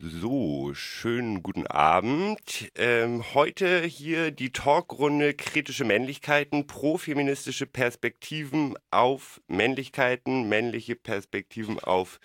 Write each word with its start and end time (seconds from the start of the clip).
So, 0.00 0.74
schönen 0.74 1.42
guten 1.42 1.66
Abend. 1.66 2.70
Ähm, 2.76 3.24
heute 3.34 3.82
hier 3.84 4.30
die 4.30 4.52
Talkrunde 4.52 5.34
Kritische 5.34 5.84
Männlichkeiten, 5.84 6.68
profeministische 6.68 7.66
Perspektiven 7.66 8.76
auf 8.92 9.40
Männlichkeiten, 9.48 10.48
männliche 10.48 10.94
Perspektiven 10.94 11.80
auf 11.80 12.20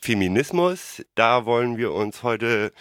Feminismus. 0.00 1.04
Da 1.16 1.44
wollen 1.44 1.76
wir 1.76 1.92
uns 1.92 2.22
heute 2.22 2.72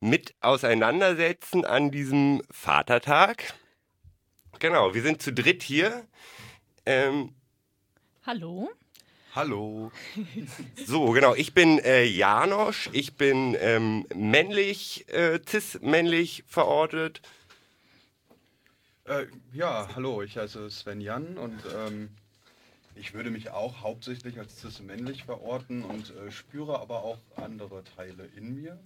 mit 0.00 0.34
auseinandersetzen 0.40 1.66
an 1.66 1.90
diesem 1.90 2.40
Vatertag. 2.50 3.52
Genau, 4.60 4.94
wir 4.94 5.02
sind 5.02 5.20
zu 5.20 5.30
dritt 5.30 5.62
hier. 5.62 6.06
Ähm, 6.86 7.34
Hallo. 8.24 8.70
Hallo. 9.32 9.92
So, 10.86 11.12
genau. 11.12 11.36
Ich 11.36 11.54
bin 11.54 11.78
äh, 11.78 12.02
Janosch. 12.02 12.90
Ich 12.92 13.14
bin 13.14 13.56
ähm, 13.60 14.04
männlich, 14.12 15.08
äh, 15.08 15.38
cis-männlich 15.46 16.42
verortet. 16.48 17.22
Äh, 19.04 19.26
ja, 19.52 19.88
hallo, 19.94 20.22
ich 20.22 20.36
heiße 20.36 20.68
Sven 20.70 21.00
Jan 21.00 21.38
und 21.38 21.62
ähm, 21.76 22.08
ich 22.96 23.14
würde 23.14 23.30
mich 23.30 23.50
auch 23.50 23.82
hauptsächlich 23.82 24.36
als 24.36 24.60
cis-männlich 24.60 25.22
verorten 25.22 25.84
und 25.84 26.10
äh, 26.16 26.32
spüre 26.32 26.80
aber 26.80 27.04
auch 27.04 27.20
andere 27.36 27.84
Teile 27.84 28.28
in 28.36 28.56
mir. 28.56 28.80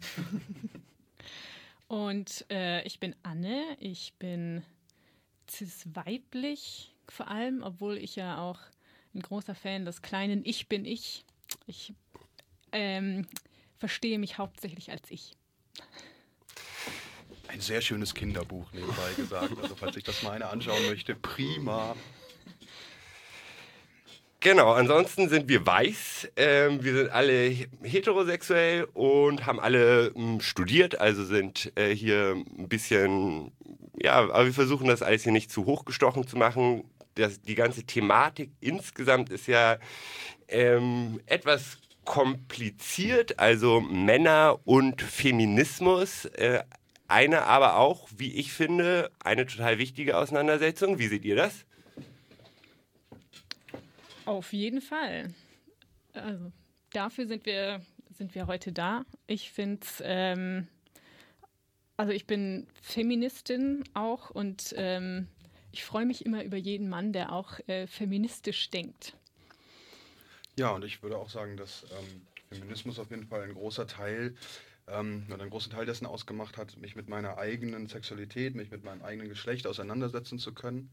und 1.89 2.45
äh, 2.51 2.83
ich 2.83 3.01
bin 3.01 3.17
Anne. 3.23 3.79
Ich 3.81 4.13
bin 4.19 4.63
cis-weiblich 5.49 6.95
vor 7.09 7.29
allem, 7.29 7.63
obwohl 7.63 7.97
ich 7.97 8.17
ja 8.17 8.39
auch 8.39 8.59
ein 9.15 9.23
großer 9.23 9.55
Fan 9.55 9.85
des 9.85 10.03
kleinen 10.03 10.45
Ich 10.45 10.69
bin 10.69 10.85
ich. 10.85 11.25
Ich 11.67 11.95
ähm, 12.73 13.27
verstehe 13.77 14.19
mich 14.19 14.39
hauptsächlich 14.39 14.91
als 14.91 15.11
ich. 15.11 15.33
Ein 17.49 17.61
sehr 17.61 17.81
schönes 17.81 18.15
Kinderbuch 18.15 18.73
nebenbei 18.73 19.13
gesagt. 19.17 19.53
Also 19.63 19.77
falls 19.77 19.97
ich 19.97 20.05
das 20.05 20.23
mal 20.23 20.33
einer 20.33 20.51
anschauen 20.51 20.85
möchte, 20.87 21.15
prima. 21.15 21.95
Genau, 24.41 24.73
ansonsten 24.73 25.31
sind 25.31 25.49
wir 25.49 25.65
weiß. 25.65 26.33
Ähm, 26.37 26.85
wir 26.85 26.95
sind 26.95 27.11
alle 27.11 27.57
heterosexuell 27.83 28.85
und 28.93 29.47
haben 29.47 29.59
alle 29.59 30.09
m, 30.09 30.15
hm, 30.15 30.41
studiert, 30.41 31.01
also 31.01 31.25
sind 31.25 31.73
äh, 31.77 31.95
hier 31.95 32.33
ein 32.59 32.69
bisschen, 32.69 33.53
ja, 33.97 34.17
aber 34.17 34.45
wir 34.45 34.53
versuchen 34.53 34.87
das 34.87 35.01
alles 35.01 35.23
hier 35.23 35.33
nicht 35.33 35.51
zu 35.51 35.65
hochgestochen 35.65 36.27
zu 36.27 36.37
machen 36.37 36.85
das, 37.15 37.41
die 37.41 37.55
ganze 37.55 37.85
Thematik 37.85 38.51
insgesamt 38.61 39.31
ist 39.31 39.47
ja 39.47 39.79
ähm, 40.49 41.21
etwas 41.27 41.79
kompliziert, 42.05 43.39
also 43.39 43.81
Männer 43.81 44.59
und 44.65 45.01
Feminismus. 45.03 46.27
Äh, 46.27 46.63
eine 47.09 47.43
aber 47.43 47.77
auch, 47.77 48.09
wie 48.17 48.33
ich 48.35 48.53
finde, 48.53 49.11
eine 49.23 49.47
total 49.47 49.79
wichtige 49.79 50.17
Auseinandersetzung. 50.17 50.99
Wie 50.99 51.09
seht 51.09 51.25
ihr 51.25 51.37
das? 51.37 51.65
Auf 54.25 54.53
jeden 54.53 54.81
Fall. 54.81 55.35
Also 56.15 56.51
dafür 56.93 57.27
sind 57.27 57.45
wir, 57.45 57.83
sind 58.11 58.35
wir 58.35 58.47
heute 58.47 58.73
da. 58.73 59.05
Ich 59.27 59.51
finde 59.51 59.81
es, 59.83 60.03
ähm, 60.05 60.69
also 61.97 62.13
ich 62.13 62.27
bin 62.27 62.67
Feministin 62.81 63.85
auch 63.93 64.31
und 64.31 64.75
ähm, 64.77 65.29
ich 65.75 65.83
freue 65.83 66.07
mich 66.07 66.25
immer 66.25 66.45
über 66.45 66.57
jeden 66.57 66.89
Mann, 66.89 67.13
der 67.13 67.33
auch 67.33 67.59
äh, 67.67 67.89
feministisch 67.89 68.71
denkt. 68.71 69.17
Ja, 70.57 70.71
und 70.71 70.85
ich 70.85 71.03
würde 71.03 71.19
auch 71.19 71.29
sagen, 71.29 71.57
dass 71.57 71.85
ähm, 71.91 72.23
Feminismus 72.49 73.01
auf 73.01 73.11
jeden 73.11 73.27
Fall 73.27 73.43
ein 73.43 73.55
großer 73.55 73.89
Teil 73.89 74.37
ähm, 74.87 75.27
einen 75.29 75.51
großen 75.51 75.73
Teil 75.73 75.85
dessen 75.85 76.07
ausgemacht 76.07 76.57
hat, 76.59 76.77
mich 76.77 76.95
mit 76.95 77.09
meiner 77.09 77.39
eigenen 77.39 77.89
Sexualität, 77.89 78.55
mich 78.55 78.71
mit 78.71 78.85
meinem 78.85 79.03
eigenen 79.03 79.29
Geschlecht 79.29 79.67
auseinandersetzen 79.67 80.39
zu 80.39 80.55
können. 80.55 80.91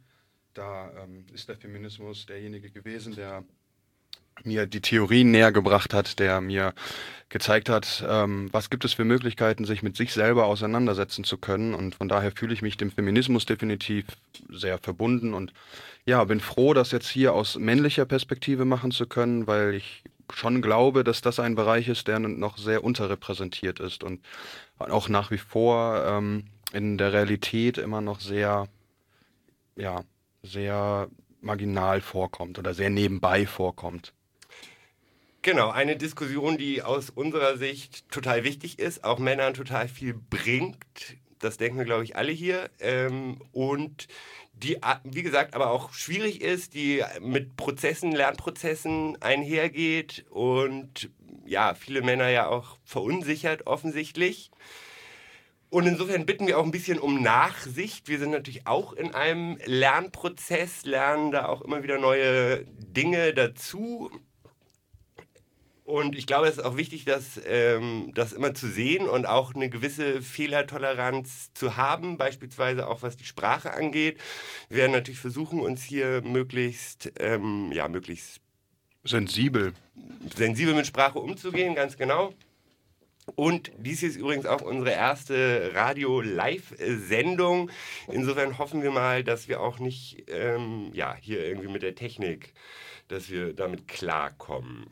Da 0.55 0.91
ähm, 1.03 1.27
ist 1.31 1.47
der 1.47 1.57
Feminismus 1.57 2.25
derjenige 2.25 2.71
gewesen, 2.71 3.13
der 3.13 3.43
mir 4.43 4.65
die 4.65 4.81
Theorien 4.81 5.31
näher 5.31 5.51
gebracht 5.51 5.93
hat, 5.93 6.19
der 6.19 6.41
mir 6.41 6.73
gezeigt 7.29 7.69
hat, 7.69 8.03
ähm, 8.07 8.49
was 8.51 8.69
gibt 8.69 8.85
es 8.85 8.93
für 8.93 9.05
Möglichkeiten, 9.05 9.65
sich 9.65 9.83
mit 9.83 9.95
sich 9.95 10.13
selber 10.13 10.45
auseinandersetzen 10.45 11.23
zu 11.23 11.37
können. 11.37 11.73
Und 11.73 11.95
von 11.95 12.09
daher 12.09 12.31
fühle 12.31 12.53
ich 12.53 12.61
mich 12.61 12.77
dem 12.77 12.91
Feminismus 12.91 13.45
definitiv 13.45 14.05
sehr 14.49 14.77
verbunden 14.77 15.33
und 15.33 15.53
ja, 16.05 16.23
bin 16.23 16.39
froh, 16.39 16.73
das 16.73 16.91
jetzt 16.91 17.07
hier 17.07 17.33
aus 17.33 17.57
männlicher 17.57 18.05
Perspektive 18.05 18.65
machen 18.65 18.91
zu 18.91 19.05
können, 19.07 19.47
weil 19.47 19.75
ich 19.75 20.03
schon 20.33 20.61
glaube, 20.61 21.03
dass 21.03 21.21
das 21.21 21.39
ein 21.39 21.55
Bereich 21.55 21.87
ist, 21.87 22.07
der 22.07 22.19
noch 22.19 22.57
sehr 22.57 22.83
unterrepräsentiert 22.83 23.79
ist 23.79 24.03
und 24.03 24.21
auch 24.77 25.09
nach 25.09 25.31
wie 25.31 25.37
vor 25.37 26.03
ähm, 26.05 26.45
in 26.73 26.97
der 26.97 27.13
Realität 27.13 27.77
immer 27.77 28.01
noch 28.01 28.19
sehr, 28.19 28.67
ja, 29.75 30.03
sehr 30.41 31.09
marginal 31.41 32.01
vorkommt 32.01 32.59
oder 32.59 32.73
sehr 32.73 32.89
nebenbei 32.89 33.45
vorkommt. 33.45 34.13
Genau, 35.43 35.71
eine 35.71 35.97
Diskussion, 35.97 36.57
die 36.57 36.83
aus 36.83 37.09
unserer 37.09 37.57
Sicht 37.57 38.07
total 38.11 38.43
wichtig 38.43 38.77
ist, 38.77 39.03
auch 39.03 39.17
Männern 39.17 39.55
total 39.55 39.87
viel 39.87 40.13
bringt. 40.13 40.77
Das 41.39 41.57
denken 41.57 41.79
wir, 41.79 41.85
glaube 41.85 42.03
ich, 42.03 42.15
alle 42.15 42.31
hier. 42.31 42.69
Ähm, 42.79 43.41
und 43.51 44.07
die, 44.53 44.77
wie 45.03 45.23
gesagt, 45.23 45.55
aber 45.55 45.71
auch 45.71 45.93
schwierig 45.93 46.41
ist, 46.41 46.75
die 46.75 47.03
mit 47.19 47.57
Prozessen, 47.57 48.11
Lernprozessen 48.11 49.19
einhergeht 49.19 50.25
und 50.29 51.09
ja, 51.47 51.73
viele 51.73 52.03
Männer 52.03 52.29
ja 52.29 52.47
auch 52.47 52.77
verunsichert 52.83 53.65
offensichtlich. 53.65 54.51
Und 55.71 55.87
insofern 55.87 56.27
bitten 56.27 56.45
wir 56.45 56.59
auch 56.59 56.65
ein 56.65 56.71
bisschen 56.71 56.99
um 56.99 57.23
Nachsicht. 57.23 58.09
Wir 58.09 58.19
sind 58.19 58.29
natürlich 58.29 58.67
auch 58.67 58.93
in 58.93 59.15
einem 59.15 59.57
Lernprozess, 59.65 60.85
lernen 60.85 61.31
da 61.31 61.47
auch 61.47 61.61
immer 61.61 61.81
wieder 61.81 61.97
neue 61.97 62.65
Dinge 62.65 63.33
dazu. 63.33 64.11
Und 65.83 66.15
ich 66.15 66.27
glaube, 66.27 66.47
es 66.47 66.57
ist 66.57 66.63
auch 66.63 66.77
wichtig, 66.77 67.05
das, 67.05 67.41
ähm, 67.45 68.11
das 68.13 68.33
immer 68.33 68.53
zu 68.53 68.67
sehen 68.67 69.09
und 69.09 69.25
auch 69.25 69.55
eine 69.55 69.69
gewisse 69.69 70.21
Fehlertoleranz 70.21 71.53
zu 71.53 71.75
haben, 71.75 72.17
beispielsweise 72.17 72.87
auch 72.87 73.01
was 73.01 73.17
die 73.17 73.25
Sprache 73.25 73.73
angeht. 73.73 74.19
Wir 74.69 74.77
werden 74.77 74.91
natürlich 74.91 75.19
versuchen, 75.19 75.59
uns 75.59 75.83
hier 75.83 76.21
möglichst, 76.21 77.11
ähm, 77.19 77.71
ja, 77.71 77.87
möglichst 77.87 78.41
sensibel. 79.03 79.73
sensibel 80.35 80.75
mit 80.75 80.85
Sprache 80.85 81.19
umzugehen, 81.19 81.73
ganz 81.73 81.97
genau. 81.97 82.33
Und 83.35 83.71
dies 83.77 83.99
hier 84.01 84.09
ist 84.09 84.17
übrigens 84.17 84.45
auch 84.45 84.61
unsere 84.61 84.91
erste 84.91 85.71
Radio-Live-Sendung. 85.73 87.71
Insofern 88.07 88.57
hoffen 88.57 88.83
wir 88.83 88.91
mal, 88.91 89.23
dass 89.23 89.47
wir 89.47 89.61
auch 89.61 89.79
nicht 89.79 90.25
ähm, 90.27 90.91
ja, 90.93 91.15
hier 91.19 91.45
irgendwie 91.45 91.69
mit 91.69 91.81
der 91.81 91.95
Technik, 91.95 92.53
dass 93.07 93.29
wir 93.29 93.53
damit 93.53 93.87
klarkommen. 93.87 94.91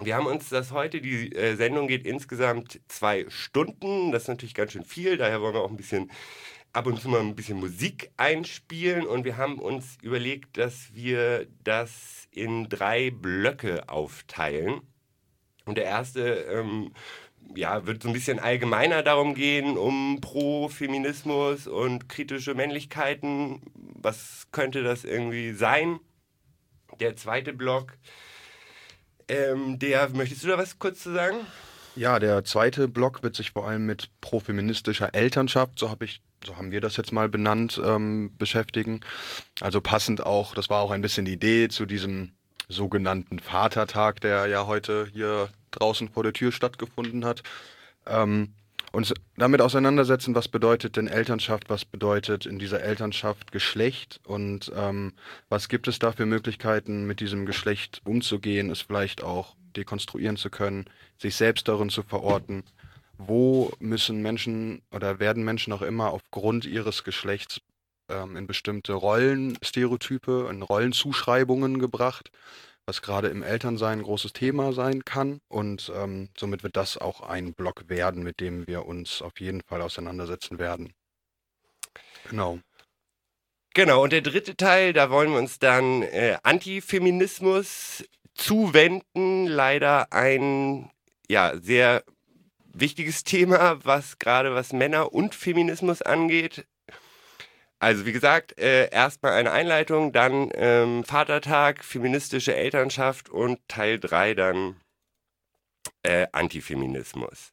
Wir 0.00 0.16
haben 0.16 0.26
uns 0.26 0.48
das 0.48 0.72
heute, 0.72 1.00
die 1.00 1.34
äh, 1.34 1.54
Sendung 1.56 1.86
geht 1.86 2.06
insgesamt 2.06 2.80
zwei 2.88 3.26
Stunden. 3.28 4.10
Das 4.10 4.22
ist 4.22 4.28
natürlich 4.28 4.54
ganz 4.54 4.72
schön 4.72 4.84
viel, 4.84 5.16
daher 5.16 5.40
wollen 5.40 5.54
wir 5.54 5.62
auch 5.62 5.70
ein 5.70 5.76
bisschen 5.76 6.10
ab 6.72 6.86
und 6.86 7.00
zu 7.00 7.08
mal 7.08 7.20
ein 7.20 7.36
bisschen 7.36 7.58
Musik 7.58 8.10
einspielen. 8.16 9.06
Und 9.06 9.24
wir 9.24 9.36
haben 9.36 9.58
uns 9.58 9.98
überlegt, 10.02 10.56
dass 10.56 10.94
wir 10.94 11.46
das 11.62 12.26
in 12.30 12.68
drei 12.68 13.10
Blöcke 13.10 13.88
aufteilen. 13.88 14.80
Und 15.64 15.76
der 15.76 15.84
erste 15.84 16.20
ähm, 16.50 16.92
ja, 17.54 17.86
wird 17.86 18.02
so 18.02 18.08
ein 18.08 18.14
bisschen 18.14 18.38
allgemeiner 18.38 19.02
darum 19.02 19.34
gehen, 19.34 19.76
um 19.76 20.20
Pro-Feminismus 20.20 21.66
und 21.66 22.08
kritische 22.08 22.54
Männlichkeiten. 22.54 23.60
Was 23.74 24.48
könnte 24.52 24.82
das 24.82 25.04
irgendwie 25.04 25.52
sein? 25.52 26.00
Der 27.00 27.16
zweite 27.16 27.52
Block 27.52 27.96
ähm, 29.28 29.78
der, 29.78 30.08
möchtest 30.10 30.44
du 30.44 30.48
da 30.48 30.58
was 30.58 30.78
kurz 30.78 31.02
zu 31.02 31.12
sagen? 31.12 31.36
Ja, 31.94 32.18
der 32.18 32.44
zweite 32.44 32.88
Block 32.88 33.22
wird 33.22 33.36
sich 33.36 33.50
vor 33.50 33.68
allem 33.68 33.84
mit 33.84 34.08
profeministischer 34.20 35.14
Elternschaft, 35.14 35.78
so 35.78 35.90
habe 35.90 36.06
ich, 36.06 36.22
so 36.44 36.56
haben 36.56 36.70
wir 36.70 36.80
das 36.80 36.96
jetzt 36.96 37.12
mal 37.12 37.28
benannt, 37.28 37.80
ähm, 37.84 38.32
beschäftigen. 38.38 39.00
Also 39.60 39.80
passend 39.80 40.24
auch, 40.24 40.54
das 40.54 40.70
war 40.70 40.80
auch 40.80 40.90
ein 40.90 41.02
bisschen 41.02 41.26
die 41.26 41.34
Idee 41.34 41.68
zu 41.68 41.84
diesem 41.84 42.32
sogenannten 42.68 43.38
Vatertag, 43.40 44.20
der 44.20 44.46
ja 44.46 44.66
heute 44.66 45.06
hier 45.12 45.50
draußen 45.70 46.08
vor 46.08 46.22
der 46.22 46.32
Tür 46.32 46.50
stattgefunden 46.50 47.24
hat. 47.24 47.42
Ähm, 48.06 48.54
uns 48.92 49.14
damit 49.36 49.60
auseinandersetzen, 49.60 50.34
was 50.34 50.48
bedeutet 50.48 50.96
denn 50.96 51.08
Elternschaft, 51.08 51.70
was 51.70 51.84
bedeutet 51.84 52.46
in 52.46 52.58
dieser 52.58 52.82
Elternschaft 52.82 53.50
Geschlecht 53.50 54.20
und 54.24 54.70
ähm, 54.76 55.14
was 55.48 55.68
gibt 55.68 55.88
es 55.88 55.98
da 55.98 56.12
für 56.12 56.26
Möglichkeiten, 56.26 57.06
mit 57.06 57.20
diesem 57.20 57.46
Geschlecht 57.46 58.02
umzugehen, 58.04 58.70
es 58.70 58.82
vielleicht 58.82 59.22
auch 59.22 59.56
dekonstruieren 59.76 60.36
zu 60.36 60.50
können, 60.50 60.84
sich 61.18 61.34
selbst 61.34 61.66
darin 61.68 61.88
zu 61.88 62.02
verorten. 62.02 62.64
Wo 63.16 63.72
müssen 63.78 64.20
Menschen 64.20 64.82
oder 64.90 65.18
werden 65.18 65.44
Menschen 65.44 65.72
auch 65.72 65.82
immer 65.82 66.10
aufgrund 66.10 66.66
ihres 66.66 67.04
Geschlechts 67.04 67.60
ähm, 68.08 68.36
in 68.36 68.46
bestimmte 68.46 68.92
Rollenstereotype, 68.92 70.48
in 70.50 70.62
Rollenzuschreibungen 70.62 71.78
gebracht? 71.78 72.30
Was 72.86 73.02
gerade 73.02 73.28
im 73.28 73.42
Elternsein 73.42 74.00
ein 74.00 74.04
großes 74.04 74.32
Thema 74.32 74.72
sein 74.72 75.04
kann. 75.04 75.40
Und 75.48 75.92
ähm, 75.94 76.28
somit 76.36 76.62
wird 76.62 76.76
das 76.76 76.98
auch 76.98 77.20
ein 77.20 77.54
Blog 77.54 77.84
werden, 77.88 78.22
mit 78.22 78.40
dem 78.40 78.66
wir 78.66 78.86
uns 78.86 79.22
auf 79.22 79.38
jeden 79.40 79.62
Fall 79.62 79.82
auseinandersetzen 79.82 80.58
werden. 80.58 80.92
Genau. 82.28 82.58
Genau, 83.74 84.02
und 84.02 84.12
der 84.12 84.20
dritte 84.20 84.54
Teil, 84.54 84.92
da 84.92 85.10
wollen 85.10 85.30
wir 85.30 85.38
uns 85.38 85.58
dann 85.58 86.02
äh, 86.02 86.36
Antifeminismus 86.42 88.04
zuwenden. 88.34 89.46
Leider 89.46 90.12
ein 90.12 90.90
ja, 91.28 91.56
sehr 91.58 92.04
wichtiges 92.74 93.24
Thema, 93.24 93.82
was 93.84 94.18
gerade 94.18 94.54
was 94.54 94.72
Männer 94.72 95.12
und 95.12 95.34
Feminismus 95.34 96.02
angeht. 96.02 96.66
Also 97.82 98.06
wie 98.06 98.12
gesagt, 98.12 98.56
äh, 98.60 98.88
erstmal 98.90 99.32
eine 99.32 99.50
Einleitung, 99.50 100.12
dann 100.12 100.50
ähm, 100.54 101.02
Vatertag, 101.02 101.82
feministische 101.84 102.54
Elternschaft 102.54 103.28
und 103.28 103.58
Teil 103.66 103.98
3 103.98 104.34
dann 104.34 104.76
äh, 106.04 106.28
Antifeminismus. 106.30 107.52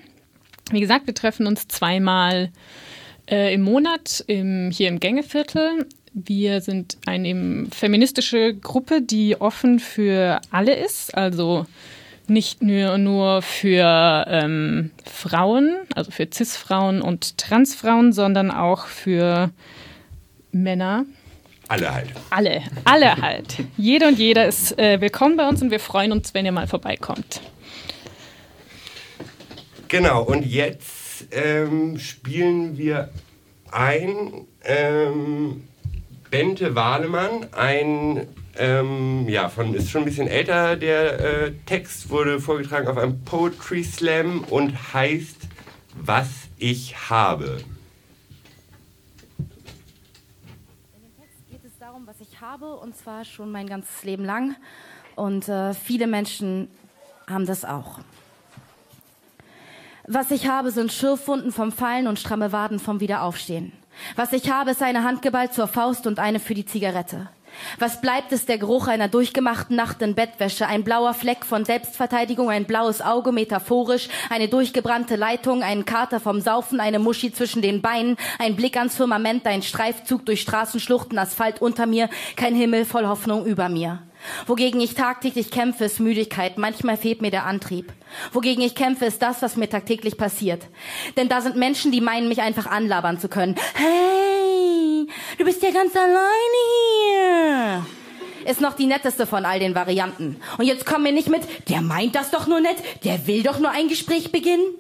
Wie 0.72 0.80
gesagt, 0.80 1.06
wir 1.06 1.14
treffen 1.14 1.46
uns 1.46 1.68
zweimal 1.68 2.52
äh, 3.30 3.54
im 3.54 3.62
Monat 3.62 4.24
im, 4.26 4.72
hier 4.72 4.90
im 4.90 5.00
Gängeviertel. 5.00 5.88
Wir 6.14 6.62
sind 6.62 6.98
eine 7.06 7.68
feministische 7.72 8.56
Gruppe, 8.56 9.04
die 9.04 9.40
offen 9.40 9.80
für 9.80 10.42
alle 10.50 10.74
ist, 10.74 11.14
also 11.16 11.68
nicht 12.30 12.62
nur, 12.62 12.98
nur 12.98 13.42
für 13.42 14.26
ähm, 14.28 14.92
Frauen, 15.06 15.76
also 15.96 16.12
für 16.12 16.28
CIS-Frauen 16.32 17.02
und 17.02 17.38
Trans-Frauen, 17.38 18.14
sondern 18.14 18.52
auch 18.52 18.86
für 18.86 19.52
Männer. 20.52 21.06
Alle 21.68 21.94
halt. 21.94 22.10
Alle, 22.30 22.62
alle 22.86 23.18
halt. 23.18 23.58
Jede 23.78 24.08
und 24.08 24.18
jeder 24.18 24.48
ist 24.48 24.78
äh, 24.80 25.02
willkommen 25.02 25.38
bei 25.38 25.48
uns 25.48 25.62
und 25.62 25.72
wir 25.72 25.80
freuen 25.80 26.12
uns, 26.12 26.34
wenn 26.34 26.46
ihr 26.46 26.52
mal 26.52 26.68
vorbeikommt. 26.68 27.42
Genau, 29.90 30.24
und 30.24 30.46
jetzt 30.46 31.28
ähm, 31.32 31.98
spielen 32.00 32.78
wir 32.78 33.10
ein 33.72 34.46
ähm, 34.64 35.64
Bente 36.30 36.76
Wahlemann, 36.76 37.48
ein 37.54 38.28
ähm, 38.58 39.28
ja, 39.30 39.50
von, 39.50 39.74
ist 39.74 39.90
schon 39.90 40.02
ein 40.02 40.06
bisschen 40.06 40.28
älter. 40.28 40.76
Der 40.76 41.20
äh, 41.20 41.52
Text 41.66 42.10
wurde 42.10 42.40
vorgetragen 42.40 42.88
auf 42.88 42.98
einem 42.98 43.24
Poetry 43.24 43.84
Slam 43.84 44.44
und 44.50 44.94
heißt 44.94 45.48
Was 45.96 46.30
ich 46.58 47.10
habe. 47.10 47.64
In 49.38 51.02
dem 51.04 51.16
Text 51.18 51.50
geht 51.50 51.66
es 51.66 51.78
darum, 51.80 52.06
was 52.06 52.20
ich 52.20 52.42
habe, 52.42 52.76
und 52.76 52.96
zwar 52.96 53.26
schon 53.26 53.52
mein 53.52 53.68
ganzes 53.68 54.04
Leben 54.04 54.26
lang. 54.26 54.56
Und 55.16 55.50
äh, 55.50 55.74
viele 55.74 56.08
Menschen 56.08 56.68
haben 57.28 57.46
das 57.46 57.66
auch. 57.66 58.00
Was 60.08 60.32
ich 60.32 60.48
habe, 60.48 60.72
sind 60.72 60.94
Schürfwunden 60.94 61.52
vom 61.52 61.72
Fallen 61.72 62.08
und 62.08 62.18
stramme 62.18 62.52
Waden 62.52 62.80
vom 62.80 63.02
Wiederaufstehen. 63.02 63.74
Was 64.16 64.32
ich 64.32 64.50
habe, 64.50 64.72
ist 64.72 64.82
eine 64.82 65.04
Handgeballt 65.04 65.54
zur 65.54 65.68
Faust 65.68 66.08
und 66.08 66.20
eine 66.20 66.40
für 66.40 66.54
die 66.54 66.66
Zigarette. 66.66 67.30
Was 67.80 68.02
bleibt, 68.02 68.32
ist 68.32 68.50
der 68.50 68.58
Geruch 68.58 68.88
einer 68.88 69.08
durchgemachten 69.08 69.76
Nacht 69.76 70.02
in 70.02 70.16
Bettwäsche, 70.16 70.68
ein 70.68 70.84
blauer 70.84 71.14
Fleck 71.14 71.46
von 71.46 71.66
Selbstverteidigung, 71.66 72.50
ein 72.50 72.66
blaues 72.66 73.02
Auge 73.02 73.32
metaphorisch, 73.32 74.10
eine 74.30 74.48
durchgebrannte 74.48 75.16
Leitung, 75.16 75.64
ein 75.64 75.86
Kater 75.86 76.20
vom 76.20 76.42
Saufen, 76.42 76.80
eine 76.80 77.00
Muschi 77.00 77.32
zwischen 77.32 77.62
den 77.62 77.82
Beinen, 77.82 78.18
ein 78.40 78.56
Blick 78.56 78.78
ans 78.78 78.96
Firmament, 78.96 79.46
ein 79.46 79.62
Streifzug 79.62 80.26
durch 80.26 80.42
Straßenschluchten, 80.42 81.18
Asphalt 81.18 81.62
unter 81.62 81.86
mir, 81.86 82.10
kein 82.36 82.56
Himmel 82.56 82.86
voll 82.86 83.08
Hoffnung 83.08 83.46
über 83.46 83.70
mir. 83.70 84.07
Wogegen 84.46 84.80
ich 84.82 84.96
tagtäglich 84.96 85.52
kämpfe, 85.52 85.86
ist 85.86 86.00
Müdigkeit. 86.00 86.58
Manchmal 86.58 86.98
fehlt 86.98 87.22
mir 87.22 87.32
der 87.32 87.46
Antrieb. 87.46 87.92
Wogegen 88.34 88.64
ich 88.64 88.76
kämpfe, 88.76 89.06
ist 89.06 89.22
das, 89.22 89.42
was 89.42 89.56
mir 89.56 89.70
tagtäglich 89.70 90.18
passiert. 90.18 90.68
Denn 91.16 91.30
da 91.30 91.42
sind 91.42 91.56
Menschen, 91.56 91.92
die 91.92 92.02
meinen, 92.02 92.28
mich 92.28 92.42
einfach 92.42 92.68
anlabern 92.68 93.20
zu 93.20 93.30
können. 93.30 93.56
Hey, 93.74 95.08
du 95.38 95.46
bist 95.46 95.62
ja 95.64 95.72
ganz 95.72 95.96
alleine 95.96 96.18
hier 97.04 97.86
ist 98.46 98.62
noch 98.62 98.74
die 98.74 98.86
netteste 98.86 99.28
von 99.28 99.46
all 99.46 99.60
den 99.60 99.76
Varianten. 99.76 100.40
Und 100.58 100.66
jetzt 100.66 100.86
komm 100.86 101.04
mir 101.04 101.12
nicht 101.12 101.28
mit, 101.28 101.42
der 101.70 101.82
meint 101.82 102.16
das 102.16 102.32
doch 102.32 102.48
nur 102.48 102.62
nett, 102.62 102.78
der 103.04 103.28
will 103.28 103.44
doch 103.44 103.60
nur 103.60 103.72
ein 103.72 103.90
Gespräch 103.90 104.32
beginnen. 104.32 104.74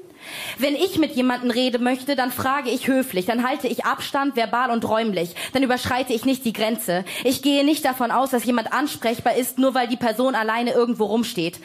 Wenn 0.58 0.76
ich 0.76 0.98
mit 0.98 1.16
jemandem 1.16 1.52
reden 1.52 1.84
möchte, 1.84 2.16
dann 2.16 2.32
frage 2.32 2.70
ich 2.70 2.88
höflich, 2.88 3.26
dann 3.26 3.48
halte 3.48 3.68
ich 3.68 3.86
Abstand 3.86 4.36
verbal 4.36 4.72
und 4.72 4.88
räumlich, 4.88 5.36
dann 5.54 5.64
überschreite 5.64 6.14
ich 6.14 6.26
nicht 6.26 6.46
die 6.46 6.54
Grenze. 6.54 7.06
Ich 7.24 7.42
gehe 7.42 7.66
nicht 7.66 7.86
davon 7.86 8.12
aus, 8.12 8.32
dass 8.32 8.46
jemand 8.46 8.74
ansprechbar 8.74 9.36
ist, 9.36 9.60
nur 9.60 9.74
weil 9.74 9.88
die 9.88 9.98
Person 9.98 10.36
alleine 10.36 10.72
irgendwo 10.72 11.06
rumsteht. 11.06 11.60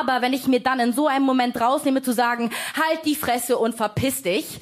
Aber 0.00 0.22
wenn 0.22 0.32
ich 0.32 0.46
mir 0.46 0.60
dann 0.60 0.80
in 0.80 0.92
so 0.92 1.06
einem 1.06 1.24
Moment 1.24 1.60
rausnehme 1.60 2.02
zu 2.02 2.12
sagen, 2.12 2.50
halt 2.74 3.04
die 3.04 3.14
Fresse 3.14 3.58
und 3.58 3.74
verpiss 3.74 4.22
dich, 4.22 4.60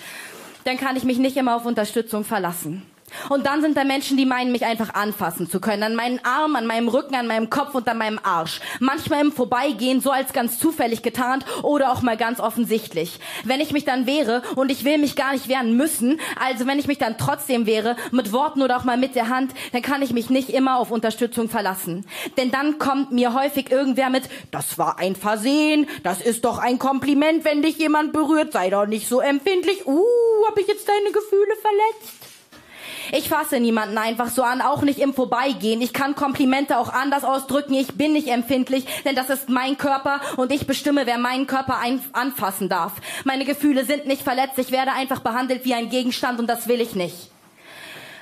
dann 0.65 0.79
kann 0.79 0.97
ich 0.97 1.05
mich 1.05 1.19
nicht 1.19 1.37
immer 1.37 1.57
auf 1.57 1.67
Unterstützung 1.67 2.25
verlassen. 2.25 2.83
Und 3.29 3.47
dann 3.47 3.63
sind 3.63 3.77
da 3.77 3.85
Menschen, 3.85 4.17
die 4.17 4.27
meinen, 4.27 4.53
mich 4.53 4.65
einfach 4.65 4.95
anfassen 4.95 5.49
zu 5.49 5.61
können. 5.61 5.83
An 5.83 5.95
meinen 5.95 6.21
Arm, 6.25 6.57
an 6.57 6.67
meinem 6.67 6.89
Rücken, 6.89 7.15
an 7.15 7.27
meinem 7.27 7.51
Kopf 7.51 7.75
und 7.75 7.89
an 7.89 7.99
meinem 7.99 8.21
Arsch. 8.23 8.61
Manchmal 8.81 9.21
im 9.21 9.33
Vorbeigehen, 9.33 10.01
so 10.01 10.11
als 10.11 10.33
ganz 10.33 10.59
zufällig 10.59 11.03
getarnt 11.03 11.45
oder 11.63 11.93
auch 11.93 12.03
mal 12.03 12.17
ganz 12.17 12.41
offensichtlich. 12.41 13.19
Wenn 13.45 13.61
ich 13.61 13.73
mich 13.73 13.85
dann 13.85 14.07
wehre 14.07 14.43
und 14.57 14.71
ich 14.71 14.85
will 14.85 14.99
mich 14.99 15.17
gar 15.17 15.33
nicht 15.33 15.49
wehren 15.49 15.77
müssen, 15.77 16.21
also 16.43 16.67
wenn 16.67 16.79
ich 16.79 16.87
mich 16.87 16.99
dann 16.99 17.19
trotzdem 17.19 17.67
wehre, 17.67 17.97
mit 18.11 18.33
Worten 18.33 18.63
oder 18.63 18.77
auch 18.77 18.85
mal 18.85 18.97
mit 18.97 19.15
der 19.15 19.29
Hand, 19.29 19.53
dann 19.73 19.83
kann 19.83 20.03
ich 20.03 20.13
mich 20.13 20.31
nicht 20.31 20.51
immer 20.51 20.79
auf 20.79 20.91
Unterstützung 20.91 21.49
verlassen. 21.49 22.07
Denn 22.37 22.51
dann 22.51 22.79
kommt 22.79 23.13
mir 23.13 23.35
häufig 23.35 23.71
irgendwer 23.71 24.11
mit, 24.11 24.25
das 24.51 24.79
war 24.79 24.99
ein 24.99 25.17
Versehen, 25.17 25.87
das 26.03 26.21
ist 26.21 26.45
doch 26.45 26.59
ein 26.59 26.79
Kompliment, 26.79 27.45
wenn 27.45 27.63
dich 27.63 27.79
jemand 27.79 28.13
berührt, 28.13 28.53
sei 28.53 28.71
doch 28.71 28.87
nicht 28.87 29.09
so 29.09 29.21
empfindlich. 29.21 29.87
Uh, 29.87 30.03
hab 30.47 30.59
ich 30.59 30.67
jetzt 30.67 30.89
deine 30.89 31.13
Gefühle 31.13 31.55
verletzt? 31.61 32.24
Ich 33.13 33.29
fasse 33.29 33.61
niemanden 33.61 33.99
einfach 33.99 34.29
so 34.29 34.43
an, 34.43 34.61
auch 34.61 34.83
nicht 34.83 34.99
im 34.99 35.15
Vorbeigehen. 35.15 35.81
Ich 35.83 35.93
kann 35.93 36.15
Komplimente 36.15 36.79
auch 36.79 36.93
anders 36.93 37.25
ausdrücken. 37.25 37.75
Ich 37.75 37.95
bin 37.95 38.13
nicht 38.13 38.29
empfindlich, 38.29 38.87
denn 39.05 39.15
das 39.15 39.31
ist 39.31 39.49
mein 39.49 39.79
Körper 39.79 40.21
und 40.37 40.53
ich 40.53 40.67
bestimme, 40.67 41.07
wer 41.07 41.19
meinen 41.19 41.47
Körper 41.47 41.79
anfassen 42.13 42.69
darf. 42.69 42.93
Meine 43.25 43.45
Gefühle 43.45 43.85
sind 43.85 44.07
nicht 44.07 44.23
verletzt. 44.23 44.59
Ich 44.59 44.71
werde 44.71 44.93
einfach 44.93 45.21
behandelt 45.21 45.65
wie 45.65 45.75
ein 45.75 45.91
Gegenstand 45.91 46.39
und 46.39 46.49
das 46.49 46.69
will 46.69 46.81
ich 46.81 46.95
nicht. 46.95 47.31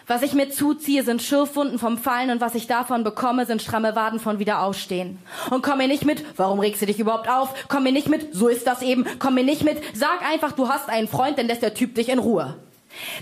Was 0.08 0.22
ich 0.22 0.34
mir 0.34 0.50
zuziehe, 0.50 1.04
sind 1.04 1.22
Schürfwunden 1.22 1.78
vom 1.78 1.96
Fallen 1.96 2.30
und 2.30 2.40
was 2.40 2.54
ich 2.54 2.66
davon 2.66 3.04
bekomme, 3.04 3.46
sind 3.46 3.62
stramme 3.62 3.94
Waden 3.94 4.18
von 4.18 4.38
Wiederaufstehen. 4.38 5.18
Und 5.50 5.62
komm 5.62 5.78
mir 5.78 5.86
nicht 5.86 6.04
mit, 6.04 6.24
warum 6.36 6.58
regst 6.58 6.82
du 6.82 6.86
dich 6.86 6.98
überhaupt 6.98 7.28
auf? 7.28 7.54
Komm 7.68 7.84
mir 7.84 7.92
nicht 7.92 8.08
mit, 8.08 8.34
so 8.34 8.48
ist 8.48 8.66
das 8.66 8.82
eben. 8.82 9.06
Komm 9.20 9.34
mir 9.34 9.44
nicht 9.44 9.62
mit, 9.62 9.80
sag 9.94 10.22
einfach, 10.28 10.52
du 10.52 10.68
hast 10.68 10.88
einen 10.88 11.08
Freund, 11.08 11.38
denn 11.38 11.46
lässt 11.46 11.62
der 11.62 11.74
Typ 11.74 11.94
dich 11.94 12.08
in 12.08 12.18
Ruhe. 12.18 12.56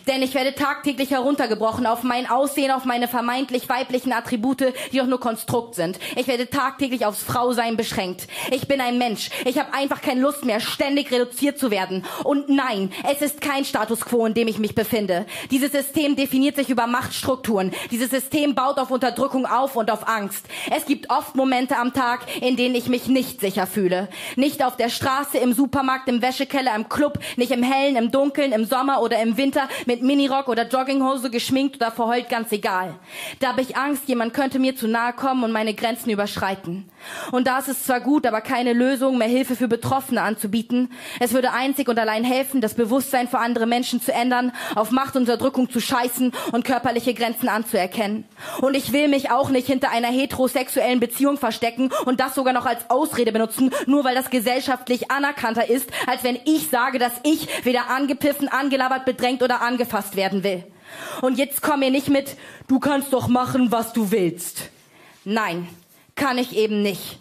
Denn 0.06 0.22
ich 0.22 0.34
werde 0.34 0.54
tagtäglich 0.54 1.10
heruntergebrochen 1.10 1.86
auf 1.86 2.02
mein 2.02 2.28
Aussehen, 2.28 2.70
auf 2.70 2.84
meine 2.84 3.08
vermeintlich 3.08 3.68
weiblichen 3.68 4.12
Attribute, 4.12 4.72
die 4.92 5.00
auch 5.00 5.06
nur 5.06 5.20
Konstrukt 5.20 5.74
sind. 5.74 5.98
Ich 6.16 6.26
werde 6.26 6.48
tagtäglich 6.48 7.06
aufs 7.06 7.22
Frausein 7.22 7.76
beschränkt. 7.76 8.26
Ich 8.50 8.68
bin 8.68 8.80
ein 8.80 8.98
Mensch. 8.98 9.30
Ich 9.44 9.58
habe 9.58 9.72
einfach 9.74 10.02
keine 10.02 10.20
Lust 10.20 10.44
mehr, 10.44 10.60
ständig 10.60 11.10
reduziert 11.10 11.58
zu 11.58 11.70
werden. 11.70 12.04
Und 12.24 12.48
nein, 12.48 12.92
es 13.10 13.22
ist 13.22 13.40
kein 13.40 13.64
Status 13.64 14.00
quo, 14.00 14.26
in 14.26 14.34
dem 14.34 14.48
ich 14.48 14.58
mich 14.58 14.74
befinde. 14.74 15.26
Dieses 15.50 15.72
System 15.72 16.16
definiert 16.16 16.56
sich 16.56 16.70
über 16.70 16.86
Machtstrukturen. 16.86 17.72
Dieses 17.90 18.10
System 18.10 18.54
baut 18.54 18.78
auf 18.78 18.90
Unterdrückung 18.90 19.46
auf 19.46 19.76
und 19.76 19.90
auf 19.90 20.08
Angst. 20.08 20.46
Es 20.74 20.86
gibt 20.86 21.10
oft 21.10 21.34
Momente 21.34 21.76
am 21.76 21.92
Tag, 21.92 22.20
in 22.40 22.56
denen 22.56 22.74
ich 22.74 22.88
mich 22.88 23.06
nicht 23.06 23.40
sicher 23.40 23.66
fühle. 23.66 24.08
Nicht 24.36 24.64
auf 24.64 24.76
der 24.76 24.88
Straße, 24.88 25.38
im 25.38 25.52
Supermarkt, 25.52 26.08
im 26.08 26.22
Wäschekeller, 26.22 26.74
im 26.74 26.88
Club, 26.88 27.18
nicht 27.36 27.52
im 27.52 27.62
Hellen, 27.62 27.96
im 27.96 28.10
Dunkeln, 28.10 28.52
im 28.52 28.64
Sommer 28.64 29.02
oder 29.02 29.20
im 29.20 29.36
Winter, 29.36 29.59
mit 29.86 30.02
Minirock 30.02 30.48
oder 30.48 30.66
Jogginghose, 30.66 31.30
geschminkt 31.30 31.76
oder 31.76 31.90
verheult, 31.90 32.28
ganz 32.28 32.52
egal. 32.52 32.94
Da 33.38 33.48
habe 33.48 33.62
ich 33.62 33.76
Angst, 33.76 34.08
jemand 34.08 34.34
könnte 34.34 34.58
mir 34.58 34.76
zu 34.76 34.88
nahe 34.88 35.12
kommen 35.12 35.44
und 35.44 35.52
meine 35.52 35.74
Grenzen 35.74 36.10
überschreiten. 36.10 36.90
Und 37.32 37.46
da 37.46 37.58
ist 37.58 37.68
es 37.68 37.84
zwar 37.84 38.00
gut, 38.00 38.26
aber 38.26 38.40
keine 38.40 38.72
Lösung, 38.72 39.18
mehr 39.18 39.28
Hilfe 39.28 39.56
für 39.56 39.68
Betroffene 39.68 40.22
anzubieten. 40.22 40.92
Es 41.18 41.32
würde 41.32 41.52
einzig 41.52 41.88
und 41.88 41.98
allein 41.98 42.24
helfen, 42.24 42.60
das 42.60 42.74
Bewusstsein 42.74 43.28
für 43.28 43.38
andere 43.38 43.66
Menschen 43.66 44.00
zu 44.00 44.12
ändern, 44.12 44.52
auf 44.74 44.90
Machtunterdrückung 44.90 45.70
zu 45.70 45.80
scheißen 45.80 46.32
und 46.52 46.64
körperliche 46.64 47.14
Grenzen 47.14 47.48
anzuerkennen. 47.48 48.24
Und 48.60 48.76
ich 48.76 48.92
will 48.92 49.08
mich 49.08 49.30
auch 49.30 49.50
nicht 49.50 49.66
hinter 49.66 49.90
einer 49.90 50.08
heterosexuellen 50.08 51.00
Beziehung 51.00 51.38
verstecken 51.38 51.90
und 52.04 52.20
das 52.20 52.34
sogar 52.34 52.52
noch 52.52 52.66
als 52.66 52.88
Ausrede 52.88 53.32
benutzen, 53.32 53.70
nur 53.86 54.04
weil 54.04 54.14
das 54.14 54.30
gesellschaftlich 54.30 55.10
anerkannter 55.10 55.68
ist, 55.68 55.90
als 56.06 56.24
wenn 56.24 56.38
ich 56.44 56.68
sage, 56.68 56.98
dass 56.98 57.12
ich 57.22 57.48
weder 57.64 57.90
angepiffen, 57.90 58.48
angelabert, 58.48 59.04
bedrängt 59.04 59.42
oder 59.42 59.50
angefasst 59.59 60.16
werden 60.16 60.42
will. 60.42 60.64
Und 61.23 61.38
jetzt 61.38 61.62
komm 61.62 61.80
mir 61.80 61.90
nicht 61.90 62.09
mit, 62.09 62.37
du 62.69 62.80
kannst 62.80 63.12
doch 63.12 63.28
machen, 63.28 63.71
was 63.71 63.92
du 63.92 64.11
willst. 64.11 64.71
Nein, 65.25 65.69
kann 66.14 66.38
ich 66.38 66.57
eben 66.57 66.83
nicht. 66.83 67.19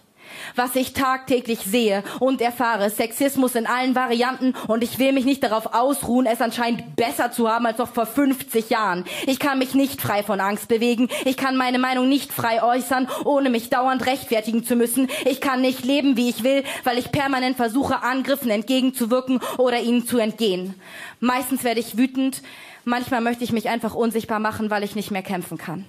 Was 0.56 0.76
ich 0.76 0.94
tagtäglich 0.94 1.60
sehe 1.60 2.04
und 2.20 2.42
erfahre, 2.42 2.90
Sexismus 2.90 3.56
in 3.56 3.68
allen 3.68 3.96
Varianten 3.96 4.54
und 4.68 4.84
ich 4.84 5.00
will 5.00 5.14
mich 5.14 5.26
nicht 5.26 5.44
darauf 5.44 5.74
ausruhen, 5.74 6.26
es 6.26 6.42
anscheinend 6.42 6.96
besser 6.96 7.32
zu 7.32 7.50
haben 7.50 7.66
als 7.66 7.78
noch 7.78 7.94
vor 7.94 8.06
50 8.06 8.70
Jahren. 8.70 9.06
Ich 9.26 9.40
kann 9.40 9.60
mich 9.60 9.74
nicht 9.74 10.02
frei 10.02 10.24
von 10.24 10.40
Angst 10.40 10.68
bewegen. 10.68 11.10
Ich 11.26 11.38
kann 11.38 11.58
meine 11.58 11.80
Meinung 11.80 12.10
nicht 12.10 12.32
frei 12.32 12.64
äußern, 12.64 13.08
ohne 13.26 13.50
mich 13.50 13.70
dauernd 13.70 14.06
rechtfertigen 14.06 14.64
zu 14.64 14.76
müssen. 14.76 15.10
Ich 15.26 15.42
kann 15.42 15.62
nicht 15.62 15.86
leben, 15.86 16.18
wie 16.18 16.30
ich 16.30 16.44
will, 16.44 16.64
weil 16.84 16.98
ich 16.98 17.12
permanent 17.12 17.58
versuche, 17.58 18.04
Angriffen 18.04 18.50
entgegenzuwirken 18.50 19.40
oder 19.58 19.80
ihnen 19.80 20.06
zu 20.06 20.18
entgehen. 20.18 20.76
Meistens 21.20 21.64
werde 21.64 21.80
ich 21.80 21.98
wütend. 21.98 22.42
Manchmal 22.86 23.22
möchte 23.22 23.44
ich 23.44 23.52
mich 23.52 23.70
einfach 23.70 23.94
unsichtbar 23.94 24.40
machen, 24.40 24.70
weil 24.70 24.84
ich 24.84 24.96
nicht 24.96 25.12
mehr 25.12 25.22
kämpfen 25.22 25.58
kann. 25.58 25.86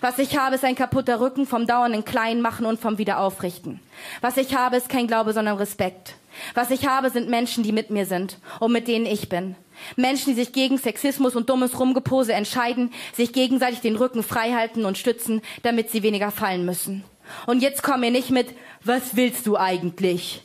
Was 0.00 0.18
ich 0.18 0.36
habe, 0.38 0.54
ist 0.54 0.64
ein 0.64 0.74
kaputter 0.74 1.20
Rücken 1.20 1.46
vom 1.46 1.66
dauernden 1.66 2.04
Kleinmachen 2.04 2.66
und 2.66 2.80
vom 2.80 2.98
Wiederaufrichten. 2.98 3.80
Was 4.20 4.36
ich 4.36 4.54
habe, 4.54 4.76
ist 4.76 4.88
kein 4.88 5.06
Glaube, 5.06 5.32
sondern 5.32 5.56
Respekt. 5.56 6.14
Was 6.54 6.70
ich 6.70 6.86
habe, 6.86 7.10
sind 7.10 7.28
Menschen, 7.28 7.62
die 7.62 7.72
mit 7.72 7.90
mir 7.90 8.06
sind 8.06 8.38
und 8.60 8.72
mit 8.72 8.88
denen 8.88 9.06
ich 9.06 9.28
bin. 9.28 9.56
Menschen, 9.96 10.34
die 10.34 10.40
sich 10.40 10.52
gegen 10.52 10.78
Sexismus 10.78 11.36
und 11.36 11.50
dummes 11.50 11.78
Rumgepose 11.78 12.32
entscheiden, 12.32 12.92
sich 13.12 13.32
gegenseitig 13.32 13.80
den 13.80 13.96
Rücken 13.96 14.22
frei 14.22 14.52
halten 14.52 14.84
und 14.84 14.98
stützen, 14.98 15.42
damit 15.62 15.90
sie 15.90 16.02
weniger 16.02 16.30
fallen 16.30 16.64
müssen. 16.64 17.04
Und 17.46 17.62
jetzt 17.62 17.82
komm 17.82 18.00
mir 18.00 18.10
nicht 18.10 18.30
mit, 18.30 18.48
was 18.82 19.16
willst 19.16 19.46
du 19.46 19.56
eigentlich? 19.56 20.43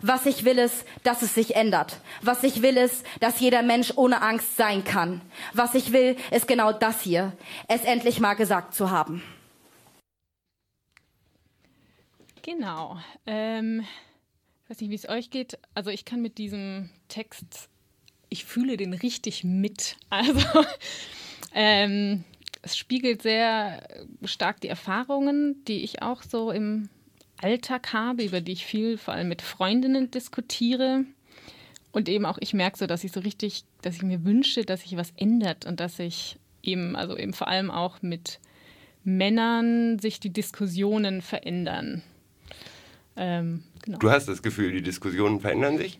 Was 0.00 0.26
ich 0.26 0.44
will 0.44 0.58
ist, 0.58 0.84
dass 1.02 1.22
es 1.22 1.34
sich 1.34 1.56
ändert. 1.56 2.00
Was 2.22 2.44
ich 2.44 2.62
will 2.62 2.76
ist, 2.76 3.04
dass 3.20 3.40
jeder 3.40 3.62
Mensch 3.62 3.92
ohne 3.96 4.22
Angst 4.22 4.56
sein 4.56 4.84
kann. 4.84 5.20
Was 5.52 5.74
ich 5.74 5.92
will, 5.92 6.16
ist 6.30 6.48
genau 6.48 6.72
das 6.72 7.00
hier. 7.00 7.32
Es 7.66 7.84
endlich 7.84 8.20
mal 8.20 8.34
gesagt 8.34 8.74
zu 8.74 8.90
haben. 8.90 9.22
Genau. 12.42 12.98
Ähm, 13.26 13.84
ich 14.64 14.70
weiß 14.70 14.80
nicht, 14.80 14.90
wie 14.90 14.94
es 14.94 15.08
euch 15.08 15.30
geht. 15.30 15.58
Also 15.74 15.90
ich 15.90 16.04
kann 16.04 16.22
mit 16.22 16.38
diesem 16.38 16.90
Text, 17.08 17.68
ich 18.28 18.44
fühle 18.44 18.76
den 18.76 18.94
richtig 18.94 19.44
mit. 19.44 19.96
Also 20.10 20.64
ähm, 21.54 22.24
es 22.62 22.76
spiegelt 22.76 23.22
sehr 23.22 23.82
stark 24.24 24.60
die 24.60 24.68
Erfahrungen, 24.68 25.64
die 25.66 25.82
ich 25.82 26.02
auch 26.02 26.22
so 26.22 26.50
im 26.50 26.88
Alltag 27.42 27.92
habe, 27.92 28.24
über 28.24 28.40
die 28.40 28.52
ich 28.52 28.66
viel 28.66 28.98
vor 28.98 29.14
allem 29.14 29.28
mit 29.28 29.42
Freundinnen 29.42 30.10
diskutiere. 30.10 31.04
Und 31.92 32.08
eben 32.08 32.26
auch, 32.26 32.38
ich 32.40 32.54
merke 32.54 32.78
so, 32.78 32.86
dass 32.86 33.04
ich 33.04 33.12
so 33.12 33.20
richtig, 33.20 33.64
dass 33.82 33.96
ich 33.96 34.02
mir 34.02 34.24
wünsche, 34.24 34.64
dass 34.64 34.82
sich 34.82 34.96
was 34.96 35.12
ändert 35.16 35.64
und 35.66 35.80
dass 35.80 35.96
sich 35.96 36.36
eben, 36.62 36.96
also 36.96 37.16
eben 37.16 37.32
vor 37.32 37.48
allem 37.48 37.70
auch 37.70 38.02
mit 38.02 38.40
Männern 39.04 39.98
sich 39.98 40.20
die 40.20 40.32
Diskussionen 40.32 41.22
verändern. 41.22 42.02
Ähm, 43.16 43.62
genau. 43.82 43.98
Du 43.98 44.10
hast 44.10 44.28
das 44.28 44.42
Gefühl, 44.42 44.72
die 44.72 44.82
Diskussionen 44.82 45.40
verändern 45.40 45.78
sich? 45.78 45.98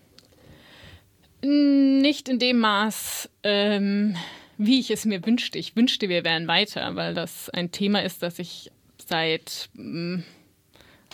Nicht 1.42 2.28
in 2.28 2.38
dem 2.38 2.58
Maß, 2.58 3.30
ähm, 3.44 4.16
wie 4.56 4.80
ich 4.80 4.90
es 4.90 5.04
mir 5.04 5.24
wünschte. 5.24 5.58
Ich 5.58 5.76
wünschte, 5.76 6.08
wir 6.08 6.24
wären 6.24 6.48
weiter, 6.48 6.96
weil 6.96 7.14
das 7.14 7.48
ein 7.50 7.70
Thema 7.70 8.02
ist, 8.02 8.22
das 8.22 8.38
ich 8.38 8.70
seit 8.98 9.70
mm, 9.74 10.18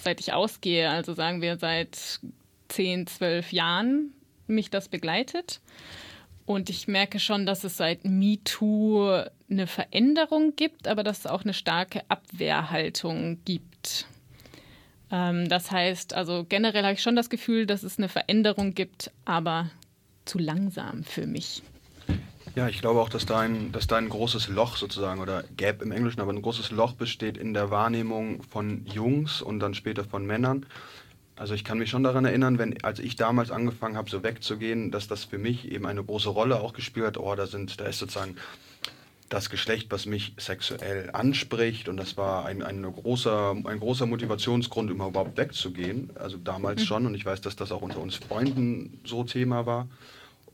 seit 0.04 0.20
ich 0.20 0.32
ausgehe, 0.32 0.90
also 0.90 1.14
sagen 1.14 1.42
wir 1.42 1.58
seit 1.58 2.20
10, 2.68 3.06
12 3.06 3.52
Jahren, 3.52 4.12
mich 4.46 4.70
das 4.70 4.88
begleitet. 4.88 5.60
Und 6.46 6.68
ich 6.68 6.88
merke 6.88 7.18
schon, 7.18 7.46
dass 7.46 7.64
es 7.64 7.78
seit 7.78 8.04
MeToo 8.04 9.24
eine 9.50 9.66
Veränderung 9.66 10.54
gibt, 10.56 10.88
aber 10.88 11.02
dass 11.02 11.20
es 11.20 11.26
auch 11.26 11.42
eine 11.42 11.54
starke 11.54 12.02
Abwehrhaltung 12.08 13.38
gibt. 13.44 14.06
Ähm, 15.10 15.48
das 15.48 15.70
heißt, 15.70 16.12
also 16.14 16.44
generell 16.46 16.82
habe 16.82 16.94
ich 16.94 17.02
schon 17.02 17.16
das 17.16 17.30
Gefühl, 17.30 17.66
dass 17.66 17.82
es 17.82 17.98
eine 17.98 18.08
Veränderung 18.08 18.74
gibt, 18.74 19.10
aber 19.24 19.70
zu 20.26 20.38
langsam 20.38 21.04
für 21.04 21.26
mich. 21.26 21.62
Ja, 22.54 22.68
ich 22.68 22.80
glaube 22.80 23.00
auch, 23.00 23.08
dass 23.08 23.26
da, 23.26 23.40
ein, 23.40 23.72
dass 23.72 23.88
da 23.88 23.96
ein 23.96 24.08
großes 24.08 24.46
Loch 24.46 24.76
sozusagen, 24.76 25.20
oder 25.20 25.42
Gap 25.56 25.82
im 25.82 25.90
Englischen, 25.90 26.20
aber 26.20 26.32
ein 26.32 26.40
großes 26.40 26.70
Loch 26.70 26.92
besteht 26.92 27.36
in 27.36 27.52
der 27.52 27.70
Wahrnehmung 27.70 28.44
von 28.44 28.86
Jungs 28.86 29.42
und 29.42 29.58
dann 29.58 29.74
später 29.74 30.04
von 30.04 30.24
Männern. 30.24 30.64
Also 31.34 31.54
ich 31.54 31.64
kann 31.64 31.78
mich 31.78 31.90
schon 31.90 32.04
daran 32.04 32.24
erinnern, 32.24 32.58
wenn, 32.58 32.82
als 32.84 33.00
ich 33.00 33.16
damals 33.16 33.50
angefangen 33.50 33.96
habe, 33.96 34.08
so 34.08 34.22
wegzugehen, 34.22 34.92
dass 34.92 35.08
das 35.08 35.24
für 35.24 35.38
mich 35.38 35.70
eben 35.72 35.84
eine 35.84 36.04
große 36.04 36.28
Rolle 36.28 36.60
auch 36.60 36.74
gespielt 36.74 37.06
hat. 37.06 37.18
Oh, 37.18 37.34
da 37.34 37.48
sind, 37.48 37.80
da 37.80 37.86
ist 37.86 37.98
sozusagen 37.98 38.36
das 39.28 39.50
Geschlecht, 39.50 39.90
was 39.90 40.06
mich 40.06 40.34
sexuell 40.36 41.10
anspricht. 41.12 41.88
Und 41.88 41.96
das 41.96 42.16
war 42.16 42.46
ein, 42.46 42.62
ein, 42.62 42.84
großer, 42.84 43.56
ein 43.64 43.80
großer 43.80 44.06
Motivationsgrund, 44.06 44.92
um 44.92 44.98
überhaupt 44.98 45.36
wegzugehen. 45.36 46.10
Also 46.14 46.36
damals 46.36 46.82
mhm. 46.82 46.86
schon. 46.86 47.06
Und 47.06 47.16
ich 47.16 47.26
weiß, 47.26 47.40
dass 47.40 47.56
das 47.56 47.72
auch 47.72 47.82
unter 47.82 47.98
uns 47.98 48.14
Freunden 48.14 49.00
so 49.04 49.24
Thema 49.24 49.66
war. 49.66 49.88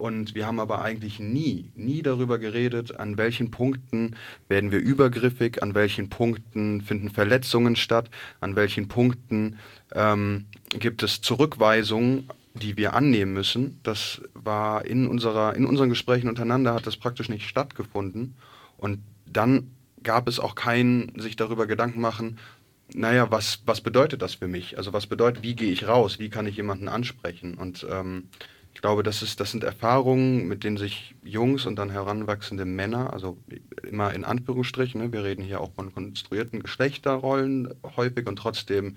Und 0.01 0.35
wir 0.35 0.47
haben 0.47 0.61
aber 0.61 0.81
eigentlich 0.81 1.21
nie, 1.21 1.71
nie 1.75 2.01
darüber 2.01 2.39
geredet, 2.39 2.99
an 2.99 3.19
welchen 3.19 3.51
Punkten 3.51 4.17
werden 4.49 4.73
wir 4.73 4.79
übergriffig, 4.79 5.63
an 5.63 5.75
welchen 5.75 6.09
Punkten 6.09 6.81
finden 6.81 7.11
Verletzungen 7.11 7.77
statt, 7.77 8.09
an 8.41 8.57
welchen 8.57 8.89
Punkten 8.89 9.59
ähm, 9.93 10.47
gibt 10.71 11.03
es 11.03 11.21
Zurückweisungen, 11.21 12.31
die 12.55 12.79
wir 12.79 12.95
annehmen 12.95 13.35
müssen. 13.35 13.79
Das 13.83 14.23
war 14.33 14.87
in, 14.87 15.07
unserer, 15.07 15.55
in 15.55 15.67
unseren 15.67 15.91
Gesprächen 15.91 16.31
untereinander 16.31 16.73
hat 16.73 16.87
das 16.87 16.97
praktisch 16.97 17.29
nicht 17.29 17.47
stattgefunden. 17.47 18.37
Und 18.79 19.01
dann 19.31 19.71
gab 20.03 20.29
es 20.29 20.41
auch 20.41 20.55
kein 20.55 21.13
sich 21.19 21.37
darüber 21.37 21.67
Gedanken 21.67 22.01
machen, 22.01 22.39
naja, 22.95 23.31
was, 23.31 23.61
was 23.67 23.83
bedeutet 23.83 24.23
das 24.23 24.35
für 24.35 24.49
mich? 24.49 24.79
Also 24.79 24.95
was 24.95 25.07
bedeutet, 25.07 25.43
wie 25.43 25.55
gehe 25.55 25.71
ich 25.71 25.87
raus? 25.87 26.19
Wie 26.19 26.31
kann 26.31 26.47
ich 26.47 26.57
jemanden 26.57 26.89
ansprechen? 26.89 27.55
Und 27.55 27.87
ähm, 27.89 28.29
ich 28.75 28.81
glaube, 28.81 29.03
das, 29.03 29.23
ist, 29.23 29.41
das 29.41 29.51
sind 29.51 29.65
Erfahrungen, 29.65 30.47
mit 30.49 30.65
denen 30.65 30.77
sich 30.77 31.15
Jungs 31.23 31.67
und 31.67 31.77
dann 31.77 31.91
heranwachsende 31.91 32.65
Männer, 32.65 33.13
also 33.13 33.37
immer 33.83 34.15
in 34.15 34.25
Anführungsstrichen, 34.25 35.01
ne, 35.01 35.13
wir 35.13 35.25
reden 35.25 35.43
hier 35.43 35.61
auch 35.61 35.73
von 35.73 35.93
konstruierten 35.93 36.63
Geschlechterrollen 36.63 37.75
häufig 37.97 38.27
und 38.27 38.37
trotzdem 38.37 38.97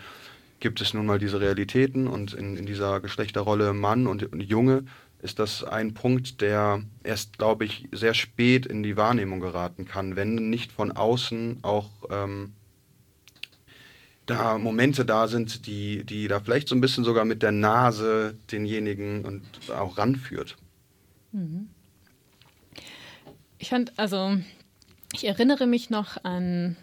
gibt 0.59 0.79
es 0.79 0.93
nun 0.93 1.05
mal 1.05 1.19
diese 1.19 1.41
Realitäten 1.41 2.07
und 2.07 2.33
in, 2.33 2.55
in 2.55 2.65
dieser 2.65 3.01
Geschlechterrolle 3.01 3.73
Mann 3.73 4.07
und, 4.07 4.31
und 4.31 4.41
Junge 4.41 4.85
ist 5.21 5.39
das 5.39 5.63
ein 5.63 5.93
Punkt, 5.93 6.41
der 6.41 6.83
erst, 7.03 7.37
glaube 7.37 7.65
ich, 7.65 7.87
sehr 7.91 8.13
spät 8.13 8.65
in 8.65 8.83
die 8.83 8.97
Wahrnehmung 8.97 9.39
geraten 9.39 9.85
kann, 9.85 10.15
wenn 10.15 10.49
nicht 10.49 10.71
von 10.71 10.91
außen 10.91 11.59
auch 11.63 11.89
ähm, 12.09 12.53
da 14.25 14.57
Momente 14.57 15.05
da 15.05 15.27
sind, 15.27 15.67
die, 15.67 16.03
die 16.03 16.27
da 16.27 16.39
vielleicht 16.39 16.67
so 16.67 16.75
ein 16.75 16.81
bisschen 16.81 17.03
sogar 17.03 17.25
mit 17.25 17.43
der 17.43 17.51
Nase 17.51 18.35
denjenigen 18.51 19.25
und 19.25 19.43
auch 19.71 19.97
ranführt. 19.97 20.55
Mhm. 21.31 21.69
Ich 23.57 23.69
fand, 23.69 23.97
also 23.97 24.37
ich 25.13 25.25
erinnere 25.25 25.67
mich 25.67 25.89
noch 25.89 26.23
an 26.23 26.75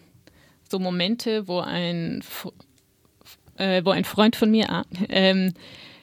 so 0.69 0.79
Momente, 0.79 1.49
wo 1.49 1.61
ein, 1.61 2.23
äh, 3.57 3.85
wo 3.85 3.91
ein 3.91 4.05
Freund 4.05 4.37
von 4.37 4.51
mir 4.51 4.85
äh, 5.09 5.51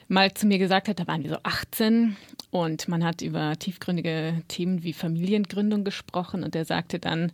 mal 0.08 0.34
zu 0.34 0.46
mir 0.46 0.58
gesagt 0.58 0.88
hat, 0.88 0.98
da 0.98 1.06
waren 1.06 1.22
wir 1.22 1.30
so 1.30 1.38
18 1.42 2.16
und 2.50 2.88
man 2.88 3.04
hat 3.04 3.22
über 3.22 3.58
tiefgründige 3.58 4.42
Themen 4.48 4.82
wie 4.82 4.92
Familiengründung 4.92 5.84
gesprochen 5.84 6.44
und 6.44 6.56
er 6.56 6.64
sagte 6.64 6.98
dann, 6.98 7.32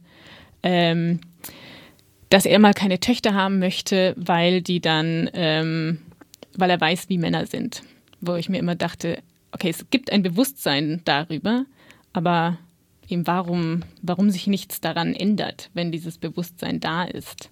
ähm, 0.62 1.20
dass 2.30 2.46
er 2.46 2.58
mal 2.58 2.74
keine 2.74 3.00
Töchter 3.00 3.34
haben 3.34 3.58
möchte, 3.58 4.14
weil 4.16 4.62
die 4.62 4.80
dann, 4.80 5.30
ähm, 5.34 5.98
weil 6.56 6.70
er 6.70 6.80
weiß, 6.80 7.08
wie 7.08 7.18
Männer 7.18 7.46
sind. 7.46 7.82
Wo 8.20 8.34
ich 8.36 8.48
mir 8.48 8.58
immer 8.58 8.74
dachte, 8.74 9.22
okay, 9.52 9.70
es 9.70 9.86
gibt 9.90 10.10
ein 10.10 10.22
Bewusstsein 10.22 11.02
darüber, 11.04 11.64
aber 12.12 12.58
eben 13.08 13.26
warum, 13.26 13.82
warum 14.02 14.30
sich 14.30 14.46
nichts 14.46 14.80
daran 14.80 15.14
ändert, 15.14 15.70
wenn 15.74 15.92
dieses 15.92 16.18
Bewusstsein 16.18 16.80
da 16.80 17.04
ist. 17.04 17.50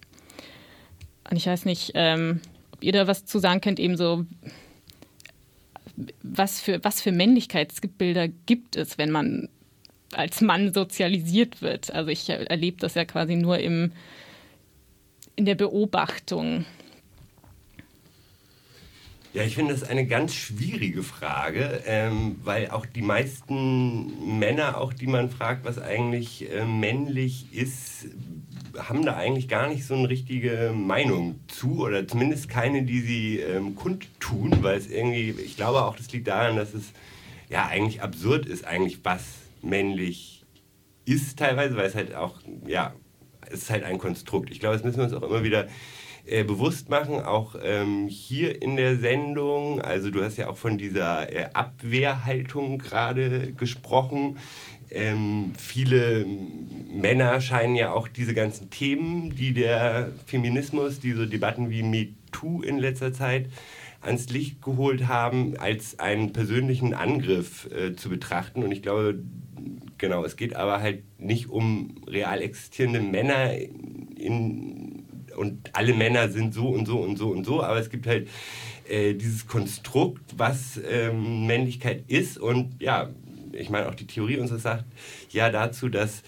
Und 1.31 1.37
ich 1.37 1.47
weiß 1.47 1.65
nicht, 1.65 1.93
ähm, 1.95 2.41
ob 2.73 2.83
ihr 2.83 2.93
da 2.93 3.07
was 3.07 3.25
zu 3.25 3.39
sagen 3.39 3.61
könnt, 3.61 3.79
eben 3.79 3.97
so, 3.97 4.25
was 6.23 6.61
für, 6.61 6.83
was 6.83 7.01
für 7.01 7.13
Männlichkeitsbilder 7.13 8.29
gibt 8.29 8.77
es, 8.77 8.99
wenn 8.99 9.11
man 9.11 9.49
als 10.13 10.41
Mann 10.41 10.73
sozialisiert 10.73 11.63
wird. 11.63 11.93
Also 11.93 12.11
ich 12.11 12.29
erlebe 12.29 12.79
das 12.79 12.95
ja 12.95 13.05
quasi 13.05 13.37
nur 13.37 13.59
im, 13.59 13.93
in 15.37 15.45
der 15.45 15.55
Beobachtung. 15.55 16.65
Ja, 19.35 19.45
ich 19.45 19.55
finde 19.55 19.73
das 19.73 19.83
eine 19.83 20.07
ganz 20.07 20.35
schwierige 20.35 21.03
Frage, 21.03 21.83
ähm, 21.87 22.37
weil 22.45 22.71
auch 22.71 22.85
die 22.85 23.01
meisten 23.01 24.39
Männer, 24.39 24.77
auch 24.79 24.93
die 24.93 25.07
man 25.07 25.31
fragt, 25.31 25.65
was 25.65 25.79
eigentlich 25.79 26.53
äh, 26.53 26.67
männlich 26.67 27.47
ist, 27.51 28.09
haben 28.77 29.07
da 29.07 29.17
eigentlich 29.17 29.49
gar 29.49 29.69
nicht 29.69 29.87
so 29.87 29.95
eine 29.95 30.11
richtige 30.11 30.75
Meinung 30.77 31.41
zu 31.49 31.83
oder 31.83 32.07
zumindest 32.07 32.51
keine, 32.51 32.83
die 32.83 33.01
sie 33.01 33.39
ähm, 33.39 33.75
kundtun, 33.75 34.63
weil 34.63 34.77
es 34.77 34.89
irgendwie, 34.89 35.31
ich 35.31 35.57
glaube 35.57 35.83
auch, 35.83 35.97
das 35.97 36.13
liegt 36.13 36.29
daran, 36.29 36.57
dass 36.57 36.75
es 36.75 36.93
ja 37.49 37.67
eigentlich 37.67 38.03
absurd 38.03 38.45
ist, 38.45 38.67
eigentlich 38.67 38.99
was 39.03 39.25
männlich 39.63 40.45
ist 41.07 41.39
teilweise, 41.39 41.77
weil 41.77 41.87
es 41.87 41.95
halt 41.95 42.15
auch, 42.15 42.39
ja, 42.67 42.93
ist 43.53 43.71
halt 43.71 43.85
ein 43.85 43.99
Konstrukt. 43.99 44.51
Ich 44.51 44.61
glaube, 44.61 44.77
das 44.77 44.85
müssen 44.85 44.99
wir 44.99 45.05
uns 45.05 45.13
auch 45.13 45.23
immer 45.23 45.45
wieder 45.45 45.67
äh, 46.25 46.45
bewusst 46.45 46.89
machen, 46.89 47.21
auch 47.21 47.57
ähm, 47.61 48.07
hier 48.07 48.63
in 48.63 48.77
der 48.77 48.97
Sendung. 48.97 49.81
Also 49.81 50.11
du 50.11 50.23
hast 50.23 50.37
ja 50.37 50.49
auch 50.49 50.57
von 50.57 50.79
dieser 50.79 51.33
äh, 51.33 51.49
Abwehrhaltung 51.53 52.79
gerade 52.79 53.53
gesprochen. 53.53 54.39
Ähm, 54.91 55.53
viele 55.59 56.25
Männer 56.93 57.41
scheinen 57.41 57.75
ja 57.75 57.93
auch 57.93 58.07
diese 58.07 58.35
ganzen 58.35 58.71
Themen, 58.71 59.35
die 59.35 59.53
der 59.53 60.13
Feminismus, 60.27 61.01
diese 61.01 61.27
Debatten 61.27 61.71
wie 61.71 61.83
MeToo 61.83 62.63
in 62.63 62.79
letzter 62.79 63.13
Zeit 63.13 63.47
ans 64.01 64.29
Licht 64.29 64.63
geholt 64.63 65.09
haben, 65.09 65.57
als 65.57 65.99
einen 65.99 66.33
persönlichen 66.33 66.95
Angriff 66.95 67.69
äh, 67.73 67.95
zu 67.95 68.09
betrachten. 68.09 68.63
Und 68.63 68.71
ich 68.71 68.83
glaube, 68.83 69.19
genau, 70.03 70.25
es 70.25 70.37
geht 70.37 70.57
aber 70.57 70.81
halt 70.83 71.05
nicht 71.19 71.49
um 71.49 71.95
real 72.09 72.43
existierende 72.43 73.01
Männer 73.01 73.55
in, 73.55 75.07
und 75.37 75.71
alle 75.75 75.95
Männer 75.95 76.29
sind 76.29 76.53
so 76.53 76.69
und 76.69 76.87
so 76.87 76.99
und 76.99 77.17
so 77.17 77.31
und 77.31 77.45
so, 77.45 77.63
aber 77.63 77.79
es 77.79 77.89
gibt 77.89 78.09
halt 78.09 78.29
äh, 78.89 79.15
dieses 79.15 79.47
Konstrukt, 79.47 80.35
was 80.37 80.79
ähm, 80.91 81.47
Männlichkeit 81.47 82.03
ist 82.09 82.37
und 82.37 82.83
ja, 82.83 83.11
ich 83.53 83.71
meine 83.71 83.89
auch 83.89 83.95
die 83.95 84.09
Theorie 84.09 84.39
uns 84.39 84.51
sagt 84.51 84.87
ja 85.31 85.51
dazu, 85.51 85.89
dass 85.89 86.25